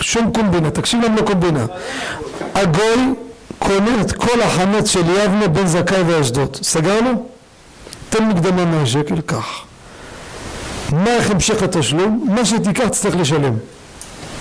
[0.00, 1.66] שום קומבינה, תקשיב למה לא קומבינה.
[2.54, 3.14] הגוי
[3.58, 6.56] קונה את כל החמץ של יבנה בן זכאי ואשדוד.
[6.62, 7.26] סגרנו?
[8.08, 9.64] תן מקדמה 100 שקל, קח.
[10.92, 12.26] מה איך המשך התשלום?
[12.34, 13.54] מה שתיקח תצטרך לשלם.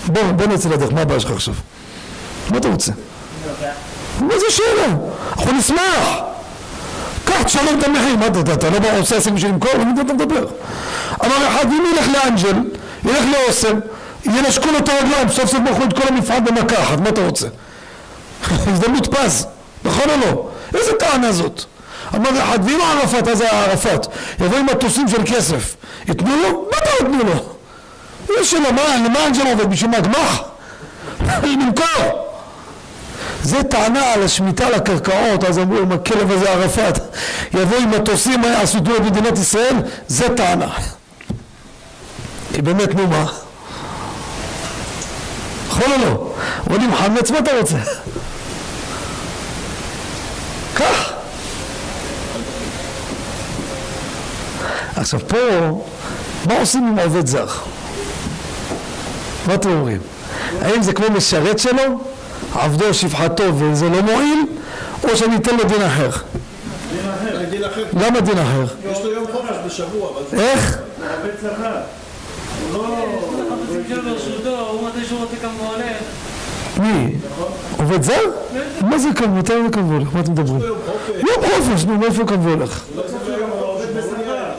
[0.08, 1.54] בוא, בוא נצא לדרך, מה הבעיה שלך עכשיו?
[2.51, 2.91] מה אתה רוצה?
[4.19, 4.88] מה זה שאלה?
[5.38, 6.10] אנחנו נשמח.
[7.25, 9.71] קח תשלם את המחיר, מה אתה, אתה לא עושה עסק בשביל למכור?
[9.73, 10.45] למי אתה מדבר?
[11.25, 12.58] אמר אחד, אם ילך לאנג'ל,
[13.06, 13.80] ילך לאוסם,
[14.25, 17.47] ינשקו לו את הרגליים, סוף סוף מכרו את כל המפעל במכה אחת, מה אתה רוצה?
[18.51, 19.47] הזדמנות פז,
[19.84, 20.49] נכון או לא?
[20.79, 21.63] איזה טענה זאת?
[22.15, 24.08] אמר אחד, ואם ערפאת, אז היה ערפאת,
[24.39, 25.75] יבוא עם מטוסים של כסף,
[26.08, 26.67] יתנו לו?
[26.71, 27.55] מה אתה ייתנו לו?
[28.41, 29.69] יש שלו, מה, למה אנג'ל עובד?
[29.69, 30.41] בשביל מה, גמח?
[31.43, 32.25] למכור.
[33.43, 36.99] זה טענה על השמיטה על הקרקעות, אז אמרו אם הכלב הזה ערפאת
[37.53, 39.75] יבוא עם מטוסים, יעשו את מדינת ישראל?
[40.08, 40.69] זה טענה.
[42.53, 43.25] כי באמת, נו מה?
[45.67, 46.34] נכון או לא?
[46.69, 47.77] עולים חמץ, מה אתה רוצה?
[50.73, 51.12] קח.
[54.95, 55.38] עכשיו פה,
[56.45, 57.47] מה עושים עם עובד זר?
[59.47, 59.99] מה אתם אומרים?
[60.62, 61.84] האם זה כמו משרת שלו,
[62.53, 64.45] עבדו שפחתו וזה לא מועיל,
[65.03, 66.10] או שאני אתן לו דין אחר?
[67.49, 67.84] דין אחר.
[67.93, 68.63] למה דין אחר?
[68.91, 70.77] יש לו יום חופש בשבוע, אבל זה איך?
[72.71, 72.88] הוא לא...
[74.71, 74.89] הוא
[75.41, 75.97] כמה הולך.
[76.79, 77.15] מי?
[77.77, 78.21] עובד זר?
[78.81, 79.39] מה זה קם?
[79.39, 80.08] מתי קם והולך?
[80.13, 80.62] מה אתם מדברים?
[80.62, 81.86] יום חופש.
[81.86, 82.84] נו, מאיפה הוא קם והולך?
[82.95, 84.51] לא צריך היום, אבל עובד בשכר.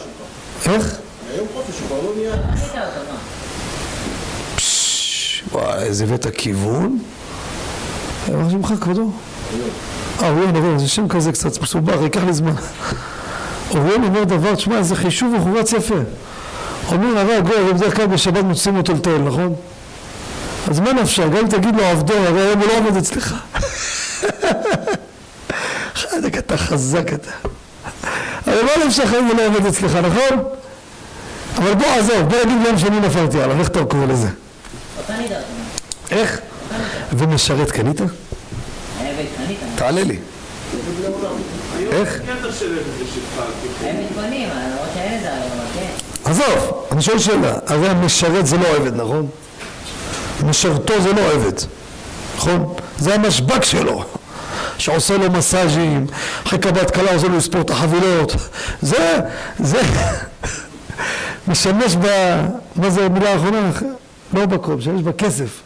[0.69, 0.97] איך?
[1.31, 2.37] היום חופש, הוא כבר לא נהיה...
[2.37, 3.17] מה?
[5.53, 6.99] וואי, איזה הבאת כיוון.
[8.29, 9.11] איך שמך כבודו?
[10.23, 12.53] אה, אוריון, אוריון, זה שם כזה קצת מסובך, ייקח לי זמן.
[13.71, 15.95] אוריון אומר דבר, תשמע, איזה חישוב וחורץ יפה.
[16.93, 19.55] אומר הרב גוי, בדרך כלל בשבת מוצאים אותו לטייל, נכון?
[20.71, 21.23] אז מה נפשך?
[21.25, 23.35] גם אם תגיד לו עבדו, הרי היום הוא לא עובד אצלך.
[25.95, 27.56] חלק אתה חזק אתה.
[28.87, 30.45] נפשך אם הוא לא עובד אצלך, נכון?
[31.57, 34.29] אבל בוא עזוב, בוא נגיד יום שני נפלתי עליו, איך קורא לזה?
[36.11, 36.41] איך?
[37.13, 38.01] ומשרת קנית?
[39.77, 40.19] תעלה לי.
[41.91, 42.21] איך?
[42.31, 42.51] אבל
[45.75, 46.31] כן.
[46.31, 49.27] עזוב, אני שואל שאלה, הרי המשרת זה לא עבד, נכון?
[50.45, 51.53] משרתו זה לא עבד,
[52.37, 52.75] נכון?
[52.99, 54.05] זה המשבק שלו,
[54.87, 56.07] שעושה לו מסאז'ים,
[56.47, 58.37] אחרי קבלת קלה עושה לו לספור את החבילות,
[58.83, 59.21] זה,
[59.59, 59.81] זה
[61.49, 62.07] משמש ב...
[62.77, 63.71] מה זה המילה האחרונה?
[64.35, 65.49] לא בקום, משמש בכסף.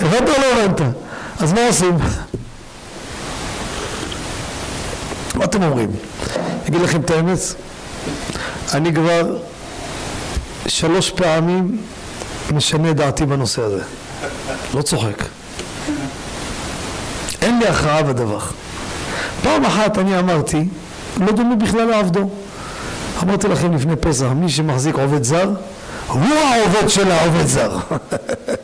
[0.00, 0.80] הבנת או לא הבנת?
[1.40, 1.98] אז מה עושים?
[5.34, 5.90] מה אתם אומרים?
[6.68, 7.38] אגיד לכם את האמת,
[8.74, 9.36] אני כבר
[10.66, 11.78] שלוש פעמים
[12.52, 13.82] משנה דעתי בנושא הזה.
[14.74, 15.37] לא צוחק.
[17.48, 18.38] אין לי הכרעה בדבר.
[19.42, 20.64] פעם אחת אני אמרתי,
[21.20, 22.30] לא דומה בכלל לעבדו.
[23.22, 25.50] אמרתי לכם לפני פסח, מי שמחזיק עובד זר,
[26.06, 27.78] הוא העובד של העובד זר.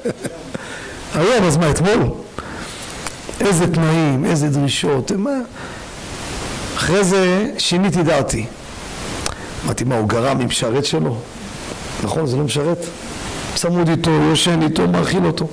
[1.15, 2.11] היום, אז מה, אתמול?
[3.41, 5.31] איזה תנאים, איזה דרישות, מה...
[6.77, 8.47] אחרי זה שיניתי דעתי.
[9.65, 11.17] אמרתי, מה, הוא גרם עם משרת שלו?
[12.03, 12.79] נכון, זה לא משרת?
[13.55, 15.47] צמוד איתו, יושן איתו, מאכיל אותו.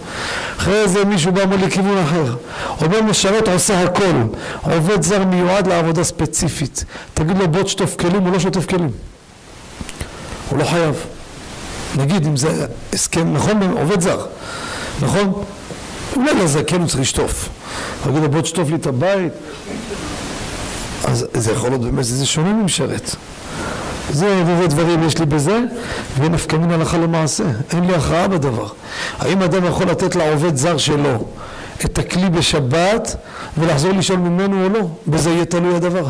[0.57, 2.35] אחרי זה מישהו בא לכיוון אחר.
[2.81, 4.21] אומר משרת עושה הכל.
[4.61, 6.85] עובד זר מיועד לעבודה ספציפית.
[7.13, 8.91] תגיד לו בוא תשטוף כלים, הוא לא שוטף כלים.
[10.49, 10.95] הוא לא חייב.
[11.97, 13.61] נגיד אם זה הסכם, נכון?
[13.61, 14.25] עובד זר,
[15.01, 15.43] נכון?
[16.15, 17.49] אולי לזקן הוא צריך לשטוף.
[18.03, 19.31] תגיד לו בוא תשטוף לי את הבית.
[21.03, 23.15] אז זה יכול להיות באמת, זה שונה ממשרת.
[24.13, 25.60] זה וזה דברים יש לי בזה,
[26.17, 27.43] ונפקא מן הלכה למעשה.
[27.74, 28.67] אין לי הכרעה בדבר.
[29.19, 31.26] האם אדם יכול לתת לעובד זר שלו
[31.86, 33.15] את הכלי בשבת
[33.58, 34.80] ולחזור לשאול ממנו או לא?
[35.08, 36.06] בזה יהיה תלוי הדבר.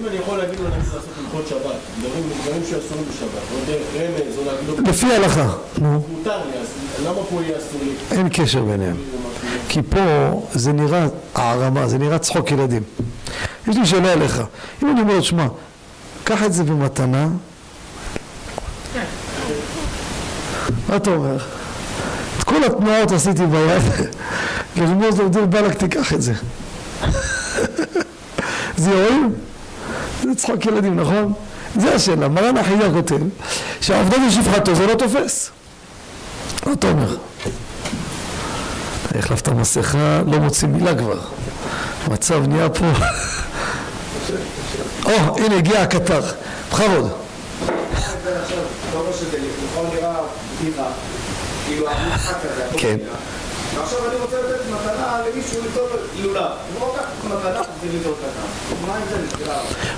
[0.00, 4.38] אם אני יכול להגיד לו נגיד לעשות הלכות שבת, דברים שאסורים בשבת, או דרך רמז,
[4.38, 6.66] או להגיד לו לפי ההלכה, נו, מותר לי, אז
[7.06, 8.18] למה פה יהיה אסור לי?
[8.18, 8.96] אין קשר ביניהם.
[9.68, 10.00] כי פה
[10.52, 12.82] זה נראה הערמה, זה נראה צחוק ילדים.
[13.68, 14.42] יש לי שאלה אליך.
[14.82, 15.46] אם אני אומר שמע,
[16.28, 17.28] קח את זה במתנה,
[20.88, 21.36] מה אתה אומר?
[22.38, 23.82] את כל התנועות עשיתי ביד,
[24.76, 26.32] לרמוז לו, דיר באלק תיקח את זה.
[28.76, 29.22] זה יועיל?
[30.22, 31.32] זה צחוק ילדים, נכון?
[31.76, 32.28] זה השאלה.
[32.28, 33.18] מרן החידה כותב
[33.80, 35.50] שהעבודה בשפחתו זה לא תופס.
[36.66, 37.16] מה אתה אומר?
[39.18, 41.18] החלפת מסכה, לא מוציא מילה כבר.
[42.06, 42.86] המצב נהיה פה...
[45.08, 46.20] או, הנה הגיע הקטר.
[46.72, 47.10] בכבוד.
[48.90, 49.04] הכל
[52.76, 52.96] כן.
[53.02, 53.14] נראה.
[53.74, 55.88] ועכשיו אני רוצה לתת מתנה למישהו ליטול
[56.20, 56.44] לולב.
[56.74, 58.86] הוא לא לקח מתנה כדי ליטול קטן.
[58.86, 59.54] מה עם זה נקרא?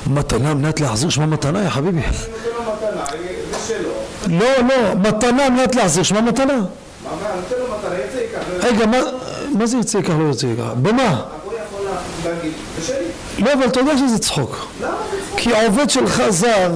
[0.07, 2.01] מתנה על מנת להחזיר שמה מתנה, יא חביבי.
[2.01, 3.05] אני נותן לו מתנה,
[3.51, 3.91] זה שלו.
[4.39, 6.61] לא, לא, מתנה מנת להחזיר שמה מתנה.
[8.21, 8.65] ייקח.
[8.65, 9.67] רגע, מה...
[9.67, 10.63] זה ירצה ייקח לא ירצה ייקח?
[10.83, 11.25] במה?
[11.43, 11.87] הגוי יכול
[12.25, 13.07] להגיד, קשה לי.
[13.39, 14.69] לא, אבל אתה יודע שזה צחוק.
[15.37, 16.71] כי העובד שלך זר,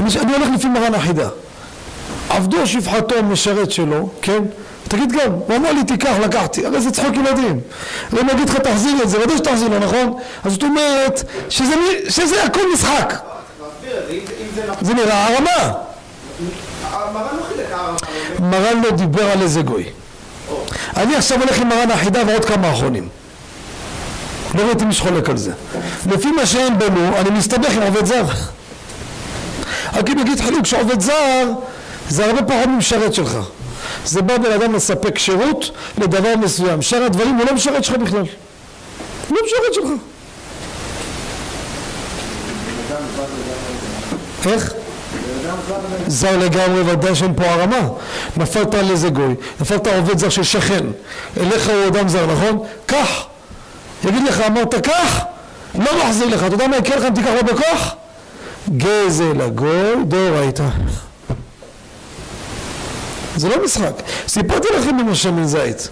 [0.00, 1.28] אני, אני הולך לפי מרן החידה.
[2.28, 4.42] עבדו שפחתו משרת שלו, כן?
[4.88, 7.60] תגיד גם, הוא אמר לי תיקח, לקחתי, הרי זה צחוק ילדים.
[8.12, 10.18] הרי אני אגיד לך תחזיר את זה, ודאי שתחזיר לו, נכון?
[10.44, 11.74] אז זאת אומרת שזה,
[12.08, 13.14] שזה הכל משחק.
[14.80, 15.72] זה, נראה הרמה.
[18.40, 19.84] מרן לא לא דיבר על איזה גוי.
[20.96, 23.08] אני עכשיו הולך עם מרן החידה ועוד כמה אחרונים.
[24.54, 25.52] לא ראיתי מי שחולק על זה.
[26.06, 28.24] לפי מה שהם בנו, אני מסתבך עם עובד זר.
[29.94, 31.52] רק אם נגיד חילוק שעובד זר,
[32.08, 33.38] זה הרבה פחות ממשרת שלך.
[34.04, 36.82] זה בא בן אדם לספק שירות לדבר מסוים.
[36.82, 38.24] שאר הדברים הוא לא משרת שלך בכלל.
[39.28, 39.88] הוא לא משרת שלך.
[44.46, 44.72] איך?
[46.06, 47.88] זר לגמרי ודאי שאין פה הרמה
[48.36, 50.84] נפלת על איזה גוי נפלת עובד זר של שכן
[51.40, 52.58] אליך הוא אדם זר נכון?
[52.86, 53.26] קח
[54.04, 55.24] יגיד לך אמרת קח
[55.74, 57.94] לא מחזיר לך אתה יודע מה יקרה לך אם תיקח לו בכוח?
[58.76, 60.68] גזל הגוי דאורייתא
[63.36, 63.92] זה לא משחק
[64.28, 65.88] סיפרתי לכם עם השמן זית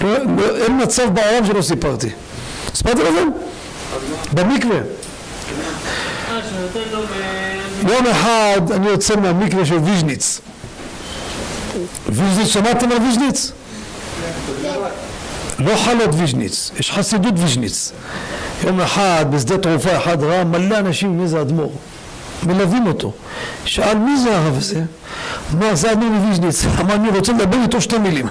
[0.00, 2.08] לא, לא, אין מצב בעולם שלא סיפרתי
[2.74, 3.28] סיפרתי לכם?
[4.32, 6.40] במקווה אה.
[7.88, 10.40] יום אחד אני יוצא מהמקווה של ויז'ניץ
[12.08, 13.52] ויז'ניץ, שמעתם על ויז'ניץ?
[15.58, 17.92] לא חלות ויז'ניץ, יש חסידות ויז'ניץ
[18.64, 21.72] יום אחד בשדה תעופה אחד ראה מלא אנשים עם איזה אדמו"ר
[22.42, 23.12] מלווים אותו
[23.64, 24.82] שאל מי זה הרב הזה?
[25.54, 28.26] אמר זה אדמו"ר מוויז'ניץ אמר אני רוצה לדבר איתו שתי מילים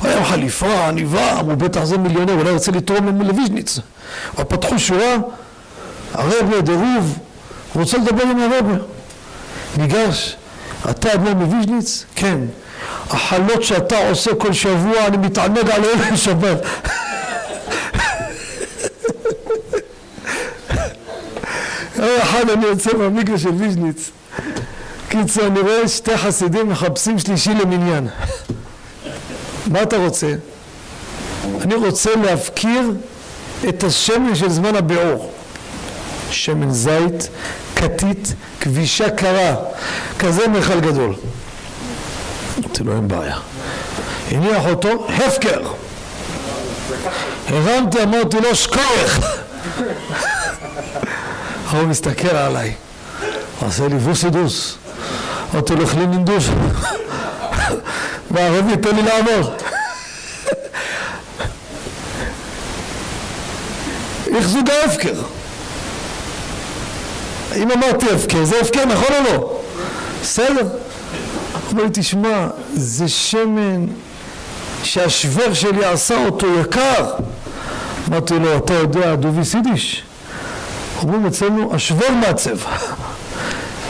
[0.00, 3.78] הוא היה חליפה, עניבה, אמרו בטח זה מיליונר, אולי רוצה לתרום לוויז'ניץ
[4.36, 5.16] אבל פתחו שורה
[6.14, 7.18] הרב דרוב
[7.74, 8.84] רוצה לדבר עם הרב.
[9.76, 10.36] ניגש,
[10.90, 12.04] אתה אדמו"ר מוויז'ניץ?
[12.14, 12.38] כן.
[13.10, 16.58] החלות שאתה עושה כל שבוע, אני מתענג עליהן בשבת.
[21.96, 24.10] יום אחד אני יוצא מהמקווה של ויז'ניץ.
[25.08, 28.08] קיצור, אני רואה שתי חסידים מחפשים שלישי למניין.
[29.66, 30.34] מה אתה רוצה?
[31.60, 32.92] אני רוצה להפקיר
[33.68, 35.32] את השמן של זמן הביעור.
[36.30, 37.28] שמן זית,
[37.76, 39.54] כתית, כבישה קרה,
[40.18, 41.14] כזה מיכל גדול.
[42.58, 43.36] אמרתי לו, אין בעיה.
[44.30, 45.60] הניח אותו, הפקר.
[47.48, 49.18] הרמתי, אמרתי לו, שכוח.
[51.70, 52.74] הוא מסתכל עליי,
[53.60, 54.76] עושה לי ווסידוס.
[55.54, 56.44] אמרתי לו, חלין נינדוש.
[58.30, 59.52] והערבי, תן לי לעבור.
[64.36, 65.14] איך זוג ההפקר?
[67.56, 69.60] אם אמרתי הפקר, זה הפקר, נכון או לא?
[70.22, 70.66] בסדר.
[71.72, 73.86] אמר לי, תשמע, זה שמן
[74.82, 77.10] שהשוור שלי עשה אותו יקר.
[78.08, 80.02] אמרתי לו, אתה יודע דובי יידיש?
[81.02, 82.56] אומרים אצלנו, השוור מעצב.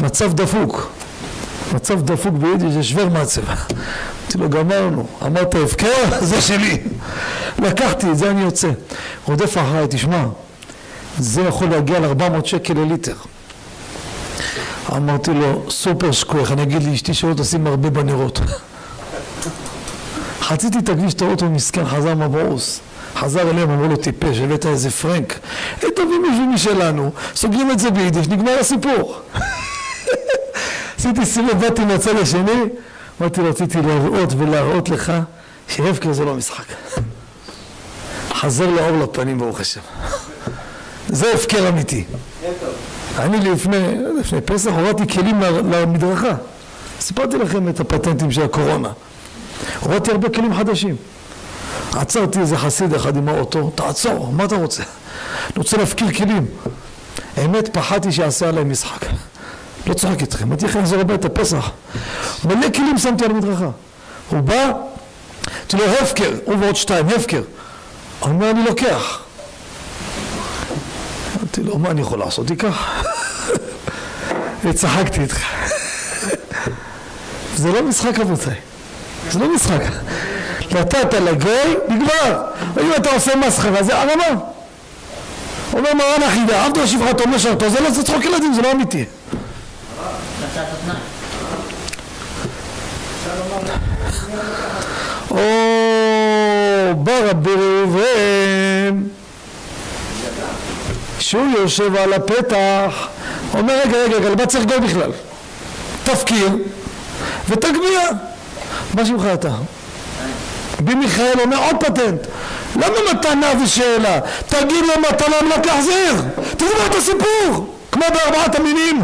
[0.00, 0.90] מצב דפוק.
[1.74, 3.42] מצב דפוק ביידיש זה שוור מעצב.
[3.48, 5.06] אמרתי לו, גמרנו.
[5.26, 6.20] אמרת הפקר?
[6.20, 6.78] זה שלי.
[7.58, 8.70] לקחתי את זה, אני יוצא.
[9.26, 10.24] רודף אחריי, תשמע,
[11.18, 13.14] זה יכול להגיע ל-400 שקל לליטר.
[14.96, 18.40] אמרתי לו, סופר שקוח, אני אגיד לאשתי שלא תשים הרבה בנרות.
[20.40, 22.80] חציתי את הכביש, את האוטו מסכן, חזר מבעוס.
[23.16, 25.38] חזר אליהם, אמרו לו, טיפש, הבאת איזה פרנק.
[25.78, 29.20] תביא מישהו משלנו, סוגרים את זה ביידיש, נגמר הסיפור.
[30.98, 32.62] עשיתי סיבוב, באתי מהצד השני,
[33.20, 35.12] אמרתי לו, רציתי להראות ולהראות לך
[35.68, 36.64] שהפקר זה לא משחק.
[38.34, 39.80] חזר לאור לפנים, ברוך השם.
[41.08, 42.04] זה הפקר אמיתי.
[43.18, 43.78] אני לפני,
[44.20, 46.34] לפני פסח הורדתי כלים למדרכה.
[47.00, 48.88] סיפרתי לכם את הפטנטים של הקורונה.
[49.80, 50.96] הורדתי הרבה כלים חדשים.
[51.92, 54.82] עצרתי איזה חסיד אחד עם האוטו, תעצור, מה אתה רוצה?
[54.82, 56.46] אני רוצה להפקיר כלים.
[57.36, 59.06] האמת, פחדתי שיעשה עליי משחק.
[59.86, 61.70] לא צוחק איתכם, אמרתי לכם לחזור הביתה, פסח.
[62.44, 63.70] מלא כלים שמתי על המדרכה.
[64.30, 67.42] הוא בא, אמרתי לו, הפקר, הוא ועוד שתיים, הפקר.
[68.20, 69.27] הוא אומר, אני לוקח.
[71.38, 72.46] אמרתי לו, מה אני יכול לעשות?
[72.46, 73.04] תיקח.
[74.64, 75.40] וצחקתי איתך.
[77.56, 78.54] זה לא משחק רבותיי.
[79.30, 79.82] זה לא משחק.
[80.72, 82.42] נתת לגוי, נגמר.
[82.80, 84.40] אם אתה עושה מסחרה, זה הרמה.
[85.72, 89.04] אומר מרן החידה, עבדו שפחתו משרתו, זה לא צחוק ילדים, זה לא אמיתי.
[95.30, 95.38] או
[96.94, 99.02] בא רבי ראובן
[101.18, 103.08] שהוא יושב על הפתח
[103.54, 105.10] אומר רגע רגע רגע למה צריך גוי בכלל?
[106.04, 106.48] תפקיר
[107.48, 108.08] ותגביה
[108.94, 109.50] מה שמך אתה?
[110.80, 112.20] רבי מיכאל אומר עוד פטנט.
[112.76, 114.20] למה מתנה ושאלה?
[114.48, 116.14] תגיד לו מתנה מנת להחזיר.
[116.56, 117.74] תגמור את הסיפור.
[117.92, 119.02] כמו בארבעת המינים.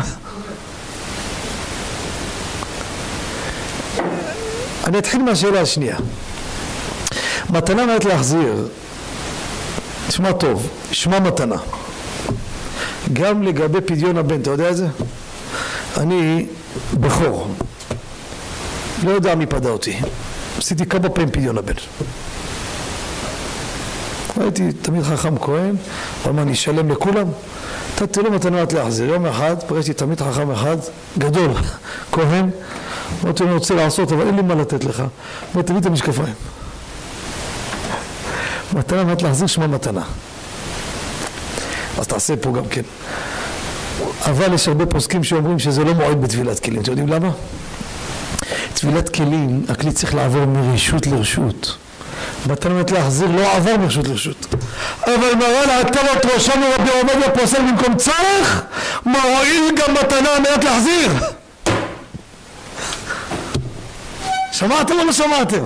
[4.87, 5.97] אני אתחיל מהשאלה השנייה.
[7.51, 8.69] מתנה מנת להחזיר.
[10.09, 11.57] תשמע טוב, שמע מתנה
[13.13, 14.87] גם לגבי פדיון הבן, אתה יודע את זה?
[15.97, 16.47] אני
[16.95, 17.49] בכור
[19.05, 20.01] לא יודע מי פדה אותי
[20.59, 21.75] עשיתי כמה פעמים פדיון הבן
[24.41, 25.77] הייתי תמיד חכם כהן,
[26.33, 27.27] מה אני אשלם לכולם?
[27.95, 29.09] נתתי לו מתנה רק להחזיר.
[29.09, 30.77] יום אחד פגשתי תמיד חכם אחד,
[31.19, 31.51] גדול,
[32.13, 32.51] כהן,
[33.25, 35.03] אמרתי לו אני רוצה לעשות אבל אין לי מה לתת לך.
[35.55, 36.35] אמר תביא את המשקפיים.
[38.73, 40.03] מתנה רק להחזיר שמה מתנה.
[41.99, 42.83] אז תעשה פה גם כן.
[44.27, 46.83] אבל יש הרבה פוסקים שאומרים שזה לא מועד בטבילת כלים.
[46.83, 47.31] אתם יודעים למה?
[48.75, 51.77] טבילת כלים, הכלי צריך לעבור מרשות לרשות.
[52.47, 54.55] מתנת להחזיר לא עבר מרשות לרשות.
[55.07, 55.81] אבל מרן
[56.17, 58.63] את ראשנו רבי עובדיה פוסל במקום צורך,
[59.07, 61.11] מועיל גם מתנה על מנת להחזיר.
[64.53, 65.65] שמעתם או לא שמעתם?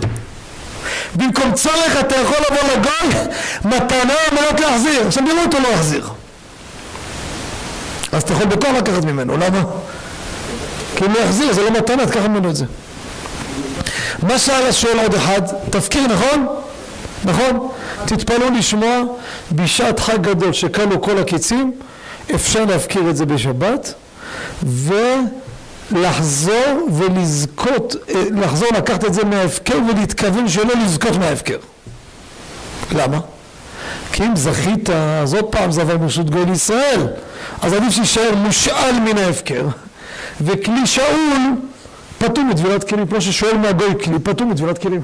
[1.14, 3.20] במקום צורך אתה יכול לבוא לגוי,
[3.64, 5.06] מתנה על מנת להחזיר.
[5.06, 6.08] עכשיו נראו אותו לא יחזיר.
[8.12, 9.62] אז אתה יכול בכוח לקחת ממנו, למה?
[10.96, 12.64] כי אם לא יחזיר זה לא מתנה, תקח ממנו את זה.
[14.22, 15.40] מה שאל השואל עוד אחד?
[15.70, 16.46] תפקיר נכון?
[17.24, 17.68] נכון?
[18.04, 19.02] תתפלאו לשמוע
[19.52, 21.72] בשעת חג גדול שכלו כל הקיצים
[22.34, 23.94] אפשר להפקיר את זה בשבת
[25.92, 27.96] ולחזור ולזכות,
[28.30, 31.58] לחזור לקחת את זה מההפקר ולהתכוון שלא לזכות מההפקר
[32.92, 33.18] למה?
[34.18, 37.06] כי אם זכית אז עוד פעם זה עבר ברשות גוי לישראל
[37.62, 39.66] אז עדיף שישאר מושאל מן ההפקר
[40.40, 41.38] וכלי שאול
[42.18, 45.00] פטור מטבילת כלים, כמו ששואל מהגוי כלי, פטור מטבילת כלים.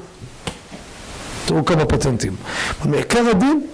[1.47, 2.37] תראו כמה פטנטים.
[2.85, 3.67] מעיקר הדין,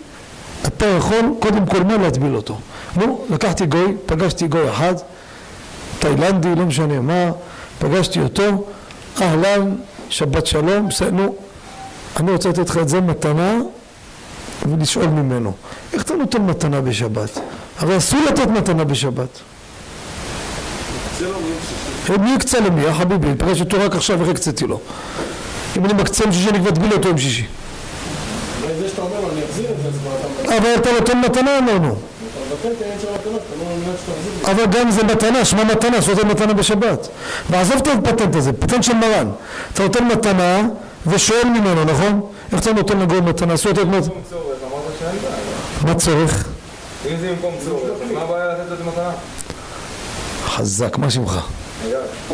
[0.62, 2.61] אתה יכול קודם כל מה להטביל אותו.
[2.97, 4.95] נו, לקחתי גוי, פגשתי גוי אחד,
[5.99, 7.30] תאילנדי, לא משנה מה,
[7.78, 8.64] פגשתי אותו,
[9.20, 9.74] אהלן,
[10.09, 11.34] שבת שלום, נו,
[12.16, 13.59] אני רוצה לתת לך את זה מתנה
[14.68, 15.52] ולשאול ממנו.
[15.92, 17.38] איך אתה נותן מתנה בשבת?
[17.78, 19.28] הרי אסור לתת מתנה בשבת.
[22.20, 23.28] מי יקצה למי, יא חביבי?
[23.38, 24.80] פגשתי אותו רק עכשיו, איך הקציתי לו?
[25.76, 27.46] אם אני מקצה עם שישי, אני כבר אטביל אותו עם שישי.
[30.46, 31.94] אבל אתה נותן מתנה, אמרנו.
[34.44, 37.08] אבל גם זה מתנה, שמע מתנה, שאתה נותן מתנה בשבת.
[37.50, 39.30] ועזוב את הפטנט הזה, פטנט של מרן.
[39.74, 40.62] אתה נותן מתנה
[41.06, 42.20] ושואל ממנו, נכון?
[42.52, 43.54] איך אתה נותן לגוי מתנה?
[43.54, 44.00] אסור לתת מתנה.
[44.00, 45.70] במקום צורך, אמרת שאין בעיה.
[45.85, 46.45] מה צורך?
[47.11, 49.11] אם זה במקום צורך, מה הבעיה לתת לזה מתנה?
[50.47, 51.41] חזק, מה שמך?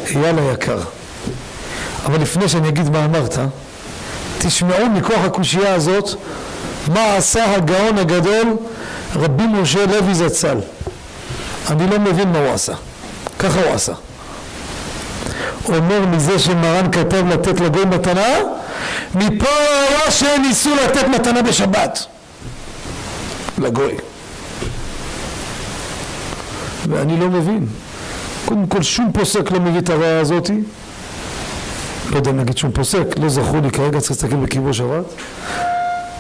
[0.09, 0.39] אייל.
[0.39, 0.79] היקר.
[2.07, 3.39] אבל לפני שאני אגיד מה אמרת,
[4.39, 6.11] תשמעו מכוח הקושייה הזאת
[6.89, 8.57] מה עשה הגאון הגדול
[9.17, 10.59] רבי משה לוי זצ"ל.
[11.71, 12.73] אני לא מבין מה הוא עשה.
[13.39, 13.93] ככה הוא עשה.
[15.69, 18.35] אומר מזה שמרן כתב לתת לגוי מתנה,
[19.15, 22.07] מפה היה שניסו לתת מתנה בשבת.
[23.59, 23.95] לגוי.
[26.89, 27.67] ואני לא מבין.
[28.45, 30.61] קודם כל שום פוסק לא מביא את הראיה הזאתי
[32.11, 35.05] לא יודע אם נגיד שום פוסק, לא זכור לי כרגע, צריך להסתכל בקיבו שבת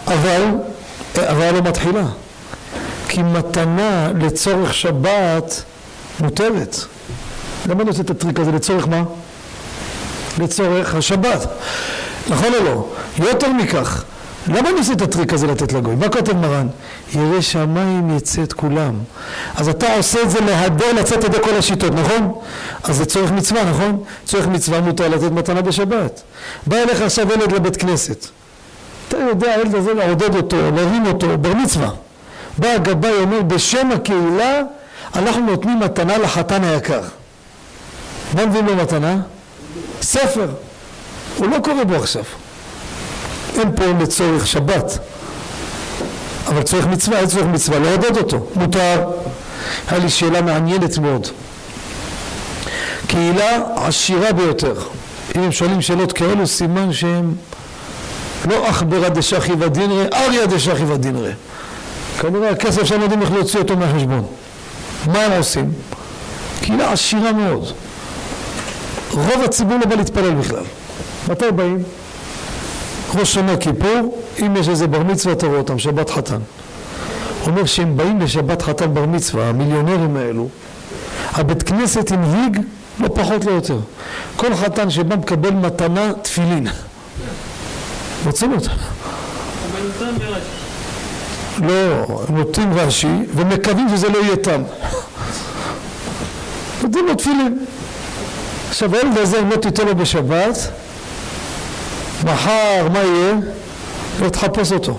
[0.07, 0.45] אבל
[1.15, 2.05] הראיה לא מתחילה
[3.09, 5.63] כי מתנה לצורך שבת
[6.21, 6.77] מותרת
[7.69, 8.53] למה אני עושה את הטריק הזה?
[8.53, 9.03] לצורך מה?
[10.39, 11.47] לצורך השבת
[12.29, 12.87] נכון או לא?
[13.19, 14.05] יותר מכך
[14.49, 15.95] למה אני עושה את הטריק הזה לתת לגוי?
[15.95, 16.69] מה כותב מרן?
[17.15, 18.95] ירא שמיים את כולם.
[19.57, 22.33] אז אתה עושה את זה להדר לצאת ידי כל השיטות, נכון?
[22.85, 24.03] אז זה צורך מצווה, נכון?
[24.25, 26.23] צורך מצווה מותר לתת מתנה בשבת.
[26.67, 28.27] בא אליך עכשיו ילד לבית כנסת.
[29.09, 31.91] אתה יודע, הילד הזה לעודד אותו, להרים אותו, בר מצווה.
[32.59, 34.63] בא הגבאי אומר, בשם הקהילה
[35.15, 37.03] אנחנו נותנים מתנה לחתן היקר.
[38.35, 39.17] מה מביאים לו מתנה?
[40.03, 40.49] ספר.
[41.37, 42.23] הוא לא קורא בו עכשיו.
[43.55, 44.99] אין פה לצורך שבת
[46.49, 49.05] אבל צורך מצווה, אין צורך מצווה, לעודד אותו, מותר.
[49.89, 51.27] היה לי שאלה מעניינת מאוד.
[53.07, 54.75] קהילה עשירה ביותר.
[55.37, 57.35] אם הם שואלים שאלות כאלו, סימן שהם
[58.49, 61.31] לא עכברא דשכי ודינרא, אריה דשכי ודינרא.
[62.21, 64.27] כנראה הכסף שהם יודעים איך להוציא אותו מהחשבון.
[65.07, 65.73] מה הם עושים?
[66.61, 67.73] קהילה עשירה מאוד.
[69.11, 70.65] רוב הציבור לא בא להתפלל בכלל.
[71.29, 71.83] מתי באים?
[73.19, 76.35] ראש שנה כיפור, אם יש איזה בר מצווה אתה רואה אותם, שבת חתן.
[76.35, 80.49] הוא אומר שהם באים לשבת חתן בר מצווה, המיליונרים האלו,
[81.33, 82.61] הבית כנסת הנהיג
[83.01, 83.79] לא פחות לא יותר.
[84.37, 86.67] כל חתן שבא מקבל מתנה תפילין.
[88.25, 88.71] נותן ברש"י.
[91.63, 94.63] לא, נוטים רש"י ומקווים שזה לא יהיה תם.
[96.83, 97.59] נותנים לו תפילין.
[98.69, 100.57] עכשיו הילד הזה אם לא תיתן לו בשבת,
[102.27, 103.35] מחר מה יהיה?
[104.21, 104.99] לא תחפש אותו.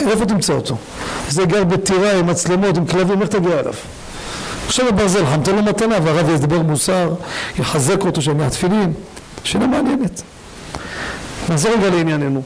[0.00, 0.76] איפה תמצא אותו?
[1.28, 3.74] זה גר בטירה עם מצלמות, עם כלבים, איך תגיע אליו?
[4.66, 7.14] עכשיו בברזל חם, לו מתנה, והרב ידבר מוסר,
[7.58, 8.92] יחזק אותו שם מהתפילין,
[9.44, 10.22] שאלה מעניינת.
[11.48, 12.42] נחזור רגע לענייננו.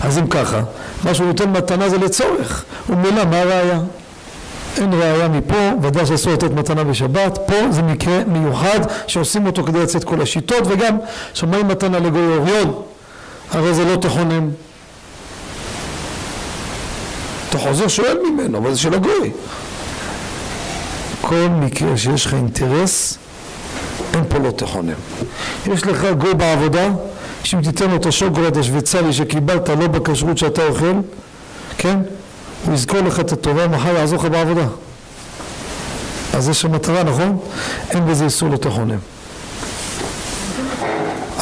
[0.00, 0.60] אז אם ככה,
[1.04, 3.80] מה שהוא נותן מתנה זה לצורך, ומילא מה הראיה?
[4.78, 9.82] אין ראיה מפה, ודאי שאסור לתת מתנה בשבת, פה זה מקרה מיוחד שעושים אותו כדי
[9.82, 10.96] לצאת כל השיטות, וגם
[11.34, 12.82] שמעים מתנה לגוי אוריון,
[13.50, 14.48] הרי זה לא תכונן.
[17.48, 19.30] אתה חוזר שואל ממנו, אבל זה של הגוי.
[21.20, 23.18] כל מקרה שיש לך אינטרס,
[24.14, 24.92] אין פה לא תכונן.
[25.66, 26.88] יש לך גוי בעבודה,
[27.44, 30.92] שאם תיתן לו את השוקולד השוויצרי שקיבלת לא בכשרות שאתה אוכל,
[31.78, 31.98] כן?
[32.66, 34.66] הוא יזכור לך את הטובה, מחר יעזור לך בעבודה.
[36.34, 37.38] אז יש שם מטרה, נכון?
[37.90, 38.98] אין בזה איסור לתכונן.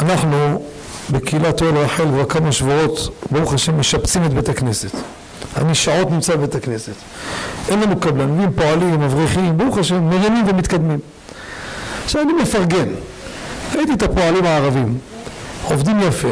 [0.01, 0.63] אנחנו
[1.11, 4.91] בקהילת אוהל רחל כבר כמה שבועות, ברוך השם, משפצים את בית הכנסת.
[5.57, 6.93] אני שעות נמצא בבית הכנסת.
[7.69, 10.99] אין לנו קבלן, מביאים פועלים, אברכים, ברוך השם, מרימים ומתקדמים.
[12.05, 12.89] עכשיו אני מפרגן.
[13.75, 14.99] ראיתי את הפועלים הערבים,
[15.65, 16.29] עובדים יפה.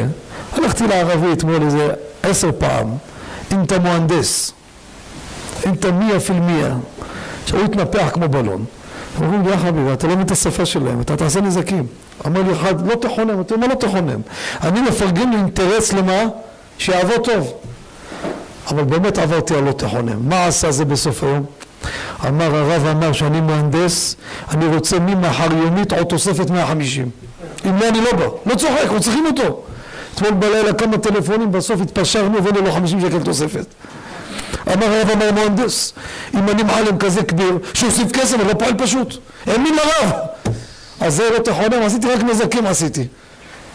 [0.53, 1.89] הלכתי לערבי אתמול איזה
[2.23, 2.87] עשר פעם,
[3.51, 4.53] אם אתה מהנדס,
[5.67, 6.75] אם אתה מיה פיל מיה,
[7.43, 8.65] עכשיו הוא התנפח כמו בלון.
[9.21, 11.85] אומרים לי, יא חביבי, אתה לא מבין את השפה שלהם, אתה תעשה נזקים.
[12.27, 14.21] אמר לי אחד, לא תכונן, אמרתי, מה לא תכונן?
[14.63, 16.23] אני מפרגן לאינטרס למה?
[16.77, 17.53] שיעבוד טוב.
[18.67, 20.17] אבל באמת עברתי על לא תכונן.
[20.21, 21.45] מה עשה זה בסוף היום?
[22.27, 24.15] אמר הרב אמר שאני מהנדס,
[24.51, 27.09] אני רוצה ממחר יומית עוד תוספת 150.
[27.65, 29.61] אם לא אני לא בא, לא צוחק, אנחנו צריכים אותו.
[30.15, 33.65] אתמול בלילה כמה טלפונים, בסוף התפשרנו הבאנו לו 50 שקל תוספת.
[34.67, 35.93] אמר הרב אמר מהנדס,
[36.33, 39.17] אם אני מעלם כזה כביר, שהוסיף כסף, אבל לא פועל פשוט.
[39.45, 40.11] האמין לרב.
[40.99, 43.07] אז זה לא תכונן, עשיתי רק נזקים עשיתי.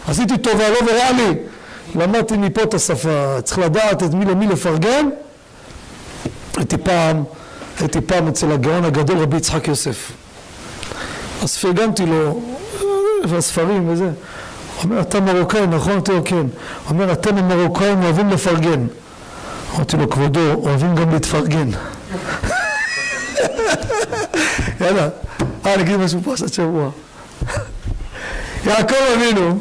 [0.07, 1.33] עשיתי טובה, לא ורע לי.
[1.95, 5.09] למדתי מפה את השפה, צריך לדעת את מי למי לפרגן.
[6.57, 7.23] הייתי פעם,
[7.79, 10.11] הייתי פעם אצל הגאון הגדול רבי יצחק יוסף.
[11.43, 12.41] אז פרגנתי לו,
[13.23, 14.03] והספרים וזה.
[14.03, 14.13] הוא
[14.83, 15.91] אומר, אתה מרוקאי, נכון?
[15.91, 16.47] אמרתי לו, כן.
[16.89, 18.87] אומר, אתם המרוקאים אוהבים לפרגן.
[19.75, 21.69] אמרתי לו, כבודו, אוהבים גם להתפרגן.
[24.81, 25.07] יאללה,
[25.65, 26.89] אה, אני אגיד משהו פרשת שבוע.
[28.65, 29.59] יעקב אבינו,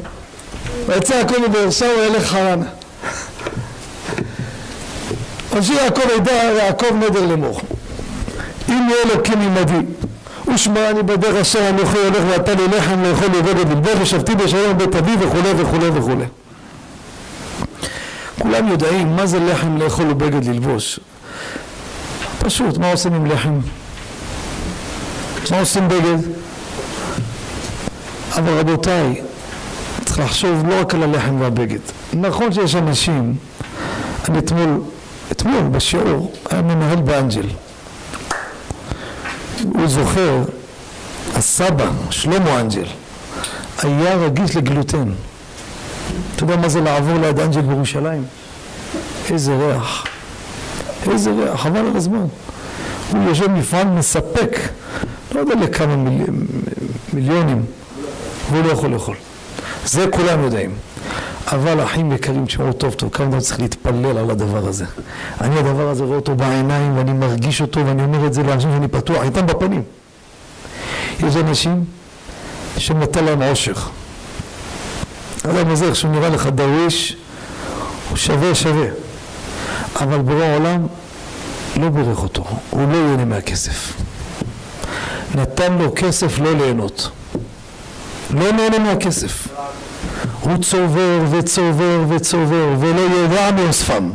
[0.86, 2.66] ויצא יעקב מבאר שבע וילך חרנה.
[5.54, 7.60] ממשיך יעקב ידע יעקב נדר לאמור.
[8.68, 9.86] אם יהיה אלוקים עמדי
[10.54, 15.12] ושמעני בדרך אשר אנוכי הולך ואתה לי לחם לאכול ובגד ללבוש ושבתי בשלום בית אבי
[15.20, 16.24] וכולי וכולי וכולי.
[18.46, 21.00] כולם יודעים מה זה לחם לאכול ובגד ללבוש.
[22.38, 23.58] פשוט, מה עושים עם לחם?
[25.50, 26.18] מה עושים בגד?
[28.32, 29.22] אבל רבותיי,
[30.04, 31.78] צריך לחשוב לא רק על הלחם והבגד.
[32.12, 33.36] נכון שיש אנשים,
[34.28, 34.80] אני אתמול,
[35.32, 37.46] אתמול בשיעור, היה מנהל באנג'ל.
[39.62, 40.42] הוא זוכר,
[41.34, 42.86] הסבא, שלמה אנג'ל,
[43.82, 45.08] היה רגיש לגלוטן.
[46.34, 48.35] אתה יודע מה זה לעבור ליד אנג'ל בירושלים?
[49.32, 50.06] איזה ריח.
[51.10, 52.26] איזה ריח, חבל על הזמן.
[53.12, 54.58] הוא יושב מפעל מספק,
[55.34, 56.24] לא יודע לכמה מיל...
[57.12, 57.64] מיליונים,
[58.50, 59.16] והוא לא יכול לאכול.
[59.84, 60.74] זה כולם יודעים.
[61.52, 64.84] אבל אחים יקרים, תשמעו טוב טוב, כמה זמן צריך להתפלל על הדבר הזה.
[65.40, 68.88] אני הדבר הזה רואה אותו בעיניים ואני מרגיש אותו ואני אומר את זה לאנשים שאני
[68.88, 69.82] פתוח איתם בפנים.
[71.20, 71.84] יש אנשים
[72.78, 73.72] שנתן להם עושר.
[75.44, 77.16] האדם הזה, איך שהוא נראה לך דרוויש,
[78.08, 78.86] הוא שווה שווה.
[80.00, 80.86] אבל בורא העולם
[81.76, 83.92] לא בירך אותו, הוא לא ייהנה מהכסף.
[85.34, 87.10] נתן לו כסף לא ליהנות.
[88.30, 89.48] לא נהנה מהכסף.
[90.40, 94.10] הוא צובר וצובר וצובר ולא ידע מאוספם.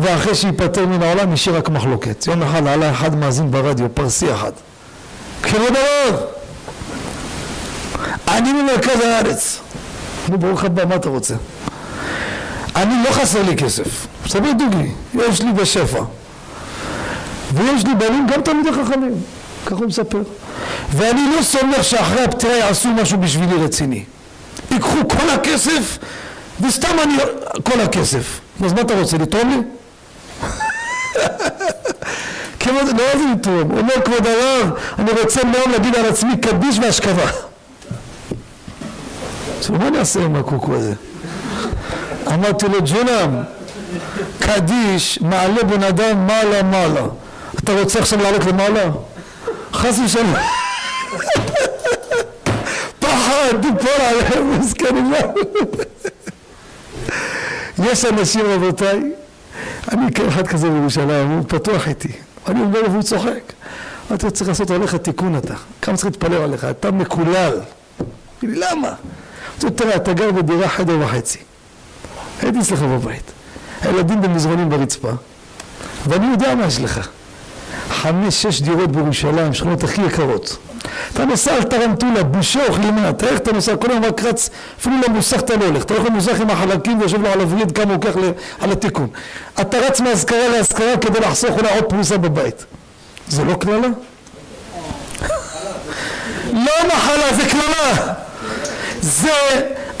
[0.00, 2.26] ואחרי שיפטר מן העולם השאיר רק מחלוקת.
[2.26, 4.52] יום אחד עלה אחד מאזין ברדיו, פרסי אחד.
[5.42, 6.20] כבוד הרב,
[8.28, 9.60] אני ממרכז הארץ.
[10.28, 11.34] נו ברוך הבא, מה אתה רוצה?
[12.76, 14.06] אני לא חסר לי כסף.
[14.24, 16.02] מספר דוגרי, יש לי בשפע.
[17.54, 19.14] ויש לי בנים גם תלמידי חכמים.
[19.66, 20.22] ככה הוא מספר.
[20.92, 24.04] ואני לא סומך שאחרי הפטירה יעשו משהו בשבילי רציני.
[24.70, 25.98] ייקחו כל הכסף,
[26.60, 27.14] וסתם אני...
[27.62, 28.40] כל הכסף.
[28.64, 29.56] אז מה אתה רוצה, לתרום לי?
[32.60, 33.70] כבוד, לא זה לתרום.
[33.70, 37.30] הוא אומר, כבוד הרב, אני רוצה מאוד להגיד על עצמי קדיש והשכבה.
[39.58, 40.94] עכשיו, מה אני אעשה עם הקוקו הזה?
[42.26, 43.42] אמרתי לו, ג'ונם,
[44.38, 47.06] קדיש מעלה בן אדם מעלה מעלה.
[47.64, 48.84] אתה רוצה עכשיו לעלות למעלה?
[49.72, 50.34] חס ושלום.
[53.00, 55.12] פחד, תיפול עליהם, מסכנים.
[57.84, 59.00] יש אנשים רבותיי,
[59.92, 62.12] אני מכיר אחד כזה בירושלים, הוא פתוח איתי,
[62.48, 63.52] אני אומר לו והוא צוחק.
[64.10, 67.60] לו, צריך לעשות עליך תיקון אתה, כמה צריך להתפלל עליך, אתה מקולל.
[68.42, 68.92] למה?
[69.58, 71.38] תראה, אתה גר בדירה חדר וחצי.
[72.42, 73.32] הייתי אצלך בבית,
[73.82, 75.10] הילדים במזרונים ברצפה,
[76.06, 77.08] ואני יודע מה יש לך.
[77.90, 80.56] חמש, שש דירות בירושלים, שכונות הכי יקרות.
[81.12, 84.96] אתה נוסע על טרנטולה, בושה וכלימה, תראה איך אתה נוסע, כל היום רק רץ, אפילו
[85.08, 87.92] למוסך אתה לא הולך, אתה הולך למוסך עם החלקים ויושב לו על הווריד כמה הוא
[87.92, 88.16] לוקח
[88.60, 89.08] על התיקון.
[89.60, 92.64] אתה רץ מהשכרה להשכרה כדי לחסוך אולי עוד פרוסה בבית.
[93.28, 93.88] זה לא קללה?
[96.66, 98.14] לא מחלה, זה קללה!
[99.00, 99.30] זה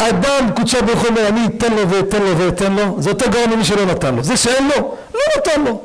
[0.00, 3.46] אדם קודשה ברוך הוא אומר, אני אתן לו ואתן לו ואתן לו, זה יותר גרוע
[3.46, 4.22] ממי שלא נתן לו.
[4.22, 5.80] זה שאין לו, לא נתן לו.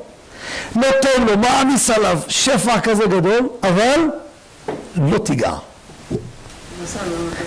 [0.75, 3.99] נותן לו, מעמיס עליו שפע כזה גדול, אבל
[4.95, 5.53] לא תיגע.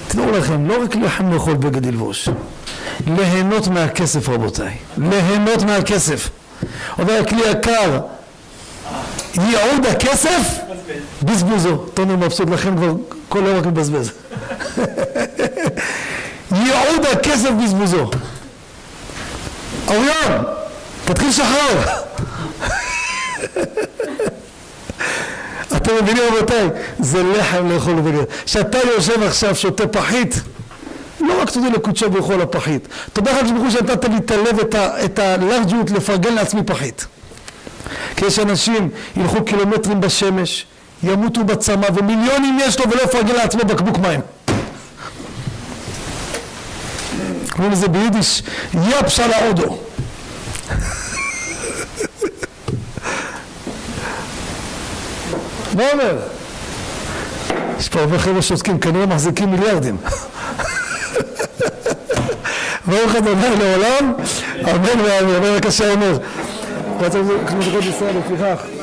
[0.09, 2.29] תדעו לכם, לא רק לחם לאכול בגד ללבוש,
[3.07, 6.31] ליהנות מהכסף רבותיי, ליהנות מהכסף.
[6.99, 8.01] אומר הכלי יקר,
[9.35, 10.59] ייעוד הכסף,
[11.23, 11.77] בזבוזו.
[11.77, 12.93] טוני מבסוט לכם כבר
[13.29, 14.13] כל היום רק מבזבז.
[16.69, 18.11] ייעוד הכסף בזבוזו.
[19.89, 20.45] אוריון,
[21.05, 21.83] תתחיל לשחרר.
[25.77, 26.69] אתם מבינים רבותיי?
[26.99, 28.25] זה לחם לאכול בגד.
[28.45, 30.35] כשאתה יושב עכשיו שותה פחית,
[31.21, 34.31] לא רק תודה לקודשו ברוך הוא על הפחית, תודה לך ברוך הוא שנתת לי את
[34.31, 37.07] הלב, את הלארג'יות לפרגן לעצמי פחית.
[38.17, 40.67] כי יש אנשים ילכו קילומטרים בשמש,
[41.03, 44.21] ימותו בצמא, ומיליונים יש לו ולא יפרגן לעצמו בקבוק מים.
[47.59, 48.43] קוראים לזה ביידיש
[48.75, 49.79] יפש על האודו.
[55.75, 56.19] מה אומר?
[57.79, 59.97] יש פה הרבה חבר'ה שעוסקים, כנראה מחזיקים מיליארדים.
[62.87, 64.13] ברוך אדוני לעולם,
[64.65, 65.35] אמן ואמן.
[65.35, 66.19] אומר הקשה אומר.
[67.01, 68.78] רצה כמו זכות ישראל לפיכך.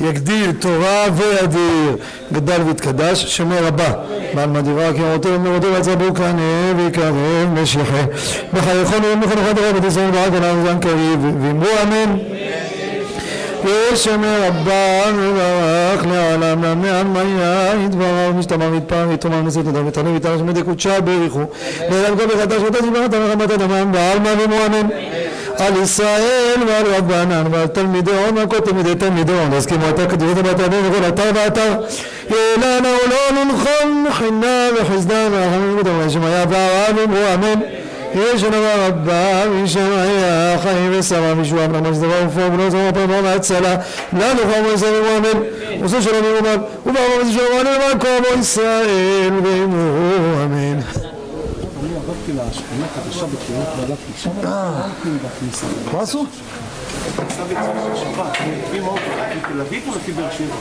[0.00, 1.96] יגדיל תורה וידיר,
[2.32, 3.92] גדל והתקדש, שומר רבה.
[4.34, 7.14] בעל מדירה כי אמרותו ומרותו ויצרבו כנראה ויקרב
[7.62, 8.04] משיחה.
[8.54, 12.18] בחייכון מכל אחד הרב ישראל ברק עליו זן קריב, ואמרו אמן.
[13.64, 20.62] ושמר רבה מברך לעולם למען מיה יתברך משתמר מתפעם יתומם נשאת אדם ותעלה ויתעלה שמדי
[20.62, 21.44] קודשה בריחו
[21.90, 24.88] ואדם כל בחדש ואתה זברת מרמת אדמם בעלמא ומואמן
[25.60, 30.60] על ישראל ועל רבנן ועל תלמידי הון ועל תלמידי תלמידי הון הסכימו אתה כתובות הבת
[30.60, 31.74] אבינו וכל אתר ואתר.
[32.30, 37.60] יעלנה ולא ננחם חנה וחסדה ורחמים ודברי שמיה והרב אמרו אמן.
[38.14, 43.76] יש דבר רבה, משמעיה, חיים ושרה, אמנם אז דבר ופור, ולא זרוע פעם והצלה,
[44.12, 45.42] לנו חום וישראל ומואמן,
[45.82, 51.09] עושה שלום ובארבע וזה שלום ואני למען קומו ישראל, ואמרו אמן.
[52.50, 53.68] אני עברתי לשכונה חדשה בקריית
[54.44, 55.66] לא נותנים בכניסה.
[55.92, 56.26] מה עשו?
[57.96, 58.36] שבת,
[58.66, 60.54] לפי מה הוא לפי תל אביב או לפי באר שבע?